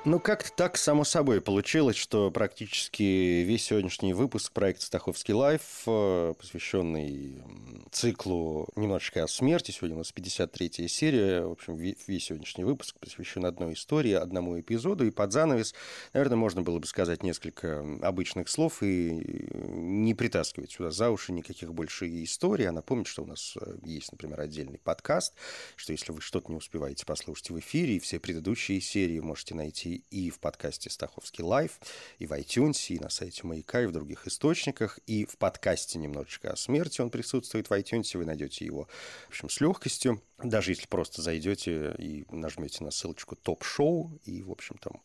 Ну, 0.04 0.20
как-то 0.20 0.52
так 0.52 0.76
само 0.76 1.02
собой 1.02 1.40
получилось, 1.40 1.96
что 1.96 2.30
практически 2.30 3.42
весь 3.42 3.64
сегодняшний 3.64 4.14
выпуск 4.14 4.52
проекта 4.52 4.86
«Стаховский 4.86 5.34
лайф», 5.34 5.82
э, 5.86 6.34
посвященный 6.38 7.42
циклу 7.90 8.68
«Немножечко 8.76 9.24
о 9.24 9.28
смерти», 9.28 9.72
сегодня 9.72 9.96
у 9.96 9.98
нас 9.98 10.12
53-я 10.14 10.86
серия, 10.86 11.40
в 11.42 11.50
общем, 11.50 11.76
весь 11.76 12.24
сегодняшний 12.24 12.62
выпуск 12.62 12.96
посвящен 13.00 13.44
одной 13.44 13.72
истории, 13.72 14.12
одному 14.12 14.58
эпизоду, 14.60 15.04
и 15.04 15.10
под 15.10 15.32
занавес, 15.32 15.74
наверное, 16.14 16.36
можно 16.36 16.62
было 16.62 16.78
бы 16.78 16.86
сказать 16.86 17.24
несколько 17.24 17.84
обычных 18.00 18.48
слов 18.48 18.84
и 18.84 19.50
не 19.52 20.14
притаскивать 20.14 20.70
сюда 20.70 20.92
за 20.92 21.10
уши 21.10 21.32
никаких 21.32 21.74
больше 21.74 22.06
историй, 22.22 22.68
а 22.68 22.72
напомнить, 22.72 23.08
что 23.08 23.24
у 23.24 23.26
нас 23.26 23.56
э, 23.60 23.74
есть, 23.84 24.12
например, 24.12 24.40
отдельный 24.40 24.78
подкаст, 24.78 25.34
что 25.74 25.92
если 25.92 26.12
вы 26.12 26.20
что-то 26.20 26.52
не 26.52 26.56
успеваете 26.56 27.04
послушать 27.04 27.50
в 27.50 27.58
эфире, 27.58 27.96
и 27.96 27.98
все 27.98 28.20
предыдущие 28.20 28.80
серии 28.80 29.18
можете 29.18 29.56
найти 29.56 29.87
найти 29.88 30.04
и 30.10 30.30
в 30.30 30.38
подкасте 30.38 30.90
«Стаховский 30.90 31.44
лайф», 31.44 31.78
и 32.18 32.26
в 32.26 32.32
iTunes, 32.32 32.88
и 32.88 32.98
на 32.98 33.08
сайте 33.08 33.46
«Маяка», 33.46 33.82
и 33.82 33.86
в 33.86 33.92
других 33.92 34.26
источниках, 34.26 34.98
и 35.06 35.24
в 35.24 35.36
подкасте 35.38 35.98
«Немножечко 35.98 36.50
о 36.50 36.56
смерти» 36.56 37.00
он 37.00 37.10
присутствует 37.10 37.70
в 37.70 37.72
iTunes, 37.72 38.16
вы 38.16 38.24
найдете 38.24 38.64
его, 38.64 38.88
в 39.26 39.28
общем, 39.28 39.48
с 39.48 39.60
легкостью. 39.60 40.22
Даже 40.42 40.70
если 40.70 40.86
просто 40.86 41.20
зайдете 41.20 41.94
и 41.98 42.24
нажмете 42.30 42.84
на 42.84 42.90
ссылочку 42.90 43.36
«Топ-шоу», 43.36 44.12
и, 44.24 44.42
в 44.42 44.50
общем, 44.50 44.76
там 44.78 45.00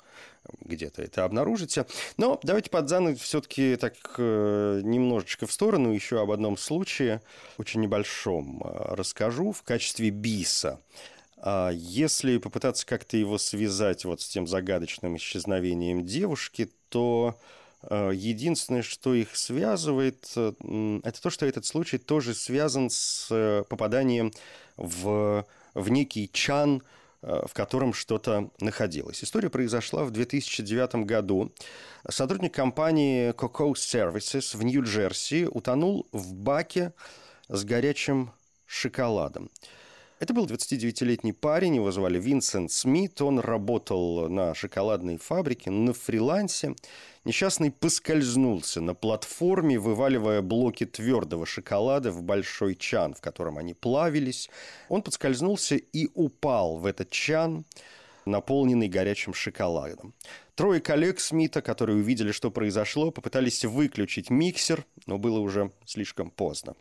где-то 0.62 1.02
это 1.02 1.24
обнаружите. 1.24 1.86
Но 2.18 2.40
давайте 2.44 2.70
под 2.70 2.90
все-таки 3.20 3.76
так 3.78 3.96
э, 4.18 4.82
немножечко 4.84 5.48
в 5.48 5.52
сторону 5.52 5.92
еще 5.92 6.22
об 6.22 6.32
одном 6.32 6.58
случае, 6.58 7.22
очень 7.58 7.82
небольшом, 7.82 8.62
э, 8.64 8.96
расскажу 8.96 9.52
в 9.52 9.64
качестве 9.64 10.10
биса. 10.10 10.80
А 11.46 11.72
если 11.72 12.38
попытаться 12.38 12.86
как-то 12.86 13.18
его 13.18 13.38
связать 13.38 14.06
вот 14.06 14.22
с 14.22 14.30
тем 14.30 14.48
загадочным 14.48 15.18
исчезновением 15.18 16.06
девушки, 16.06 16.72
то 16.88 17.38
э, 17.82 18.12
единственное, 18.14 18.82
что 18.82 19.14
их 19.14 19.36
связывает, 19.36 20.32
э, 20.38 21.02
это 21.04 21.22
то, 21.22 21.30
что 21.30 21.46
этот 21.46 21.66
случай 21.66 21.98
тоже 21.98 22.34
связан 22.34 22.90
с 22.90 23.28
э, 23.30 23.66
попаданием 23.68 24.32
в, 24.78 25.46
в 25.74 25.90
некий 25.90 26.30
чан, 26.32 26.82
в 27.22 27.54
котором 27.54 27.94
что-то 27.94 28.50
находилось. 28.60 29.24
История 29.24 29.50
произошла 29.50 30.04
в 30.04 30.12
2009 30.12 31.06
году. 31.06 31.54
Сотрудник 32.10 32.54
компании 32.54 33.32
Coco 33.32 33.74
Services 33.76 34.58
в 34.58 34.64
Нью-Джерси 34.64 35.48
утонул 35.50 36.06
в 36.12 36.34
баке 36.34 36.92
с 37.48 37.64
горячим 37.64 38.34
шоколадом. 38.66 39.50
Это 40.24 40.34
был 40.34 40.46
29-летний 40.46 41.34
парень, 41.34 41.76
его 41.76 41.92
звали 41.92 42.18
Винсент 42.18 42.72
Смит. 42.72 43.22
Он 43.22 43.40
работал 43.40 44.30
на 44.30 44.56
шоколадной 44.56 45.18
фабрике 45.18 45.70
на 45.70 45.92
фрилансе. 45.92 46.76
Несчастный 47.26 47.72
поскользнулся 47.72 48.80
на 48.80 48.94
платформе, 48.94 49.78
вываливая 49.78 50.42
блоки 50.42 50.86
твердого 50.86 51.46
шоколада 51.46 52.10
в 52.10 52.24
большой 52.24 52.76
чан, 52.76 53.14
в 53.14 53.20
котором 53.20 53.58
они 53.58 53.74
плавились. 53.74 54.50
Он 54.88 55.02
подскользнулся 55.02 55.76
и 55.76 56.08
упал 56.14 56.78
в 56.78 56.86
этот 56.86 57.10
чан, 57.10 57.66
наполненный 58.24 58.88
горячим 58.88 59.34
шоколадом. 59.34 60.14
Трое 60.56 60.80
коллег 60.80 61.20
Смита, 61.20 61.62
которые 61.62 61.98
увидели, 61.98 62.32
что 62.32 62.50
произошло, 62.50 63.12
попытались 63.12 63.66
выключить 63.66 64.30
миксер, 64.30 64.86
но 65.06 65.18
было 65.18 65.40
уже 65.40 65.74
слишком 65.86 66.32
поздно 66.32 66.76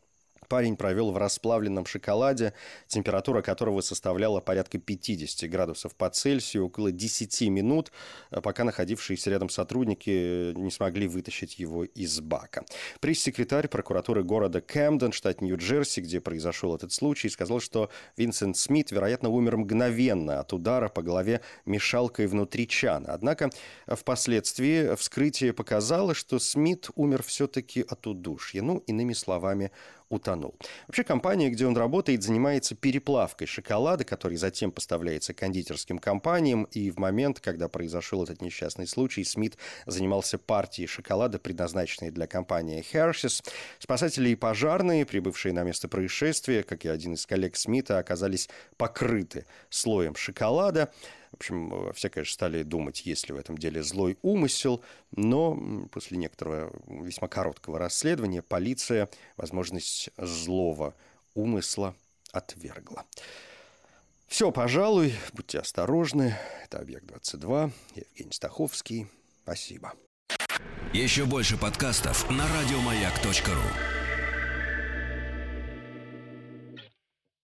парень 0.52 0.76
провел 0.76 1.12
в 1.12 1.16
расплавленном 1.16 1.86
шоколаде, 1.86 2.52
температура 2.86 3.40
которого 3.40 3.80
составляла 3.80 4.42
порядка 4.42 4.76
50 4.76 5.48
градусов 5.48 5.94
по 5.94 6.10
Цельсию, 6.10 6.66
около 6.66 6.92
10 6.92 7.48
минут, 7.48 7.90
э, 8.30 8.42
пока 8.42 8.64
находившиеся 8.64 9.30
рядом 9.30 9.48
сотрудники 9.48 10.52
не 10.52 10.70
смогли 10.70 11.08
вытащить 11.08 11.58
его 11.58 11.84
из 11.84 12.20
бака. 12.20 12.66
Пресс-секретарь 13.00 13.66
прокуратуры 13.66 14.24
города 14.24 14.60
Кэмден, 14.60 15.12
штат 15.12 15.40
Нью-Джерси, 15.40 16.00
где 16.00 16.20
произошел 16.20 16.76
этот 16.76 16.92
случай, 16.92 17.30
сказал, 17.30 17.58
что 17.58 17.88
Винсент 18.18 18.58
Смит, 18.58 18.90
вероятно, 18.90 19.30
умер 19.30 19.56
мгновенно 19.56 20.38
от 20.38 20.52
удара 20.52 20.90
по 20.90 21.00
голове 21.00 21.40
мешалкой 21.64 22.26
внутри 22.26 22.68
чана. 22.68 23.14
Однако 23.14 23.48
впоследствии 23.86 24.94
вскрытие 24.96 25.54
показало, 25.54 26.12
что 26.12 26.38
Смит 26.38 26.90
умер 26.94 27.22
все-таки 27.22 27.80
от 27.88 28.06
удушья. 28.06 28.60
Ну, 28.60 28.82
иными 28.86 29.14
словами, 29.14 29.70
утонул. 30.12 30.54
Вообще 30.86 31.04
компания, 31.04 31.50
где 31.50 31.66
он 31.66 31.76
работает, 31.76 32.22
занимается 32.22 32.74
переплавкой 32.74 33.46
шоколада, 33.46 34.04
который 34.04 34.36
затем 34.36 34.70
поставляется 34.70 35.32
кондитерским 35.34 35.98
компаниям. 35.98 36.64
И 36.64 36.90
в 36.90 36.98
момент, 36.98 37.40
когда 37.40 37.68
произошел 37.68 38.22
этот 38.22 38.42
несчастный 38.42 38.86
случай, 38.86 39.24
Смит 39.24 39.56
занимался 39.86 40.38
партией 40.38 40.86
шоколада, 40.86 41.38
предназначенной 41.38 42.10
для 42.10 42.26
компании 42.26 42.84
Hershey's. 42.92 43.42
Спасатели 43.78 44.28
и 44.30 44.34
пожарные, 44.34 45.06
прибывшие 45.06 45.52
на 45.52 45.62
место 45.62 45.88
происшествия, 45.88 46.62
как 46.62 46.84
и 46.84 46.88
один 46.88 47.14
из 47.14 47.26
коллег 47.26 47.56
Смита, 47.56 47.98
оказались 47.98 48.48
покрыты 48.76 49.46
слоем 49.70 50.14
шоколада. 50.14 50.92
В 51.32 51.36
общем, 51.36 51.92
все, 51.94 52.10
конечно, 52.10 52.34
стали 52.34 52.62
думать, 52.62 53.04
есть 53.06 53.28
ли 53.28 53.34
в 53.34 53.38
этом 53.38 53.58
деле 53.58 53.82
злой 53.82 54.18
умысел, 54.22 54.82
но 55.10 55.88
после 55.90 56.18
некоторого 56.18 56.72
весьма 56.86 57.26
короткого 57.26 57.78
расследования 57.78 58.42
полиция 58.42 59.08
возможность 59.36 60.10
злого 60.18 60.94
умысла 61.34 61.94
отвергла. 62.32 63.04
Все, 64.28 64.50
пожалуй, 64.50 65.14
будьте 65.32 65.58
осторожны. 65.58 66.38
Это 66.64 66.78
«Объект-22», 66.78 67.70
Евгений 67.94 68.32
Стаховский. 68.32 69.06
Спасибо. 69.42 69.92
Еще 70.92 71.26
больше 71.26 71.58
подкастов 71.58 72.30
на 72.30 72.46
радиомаяк.ру 72.48 74.01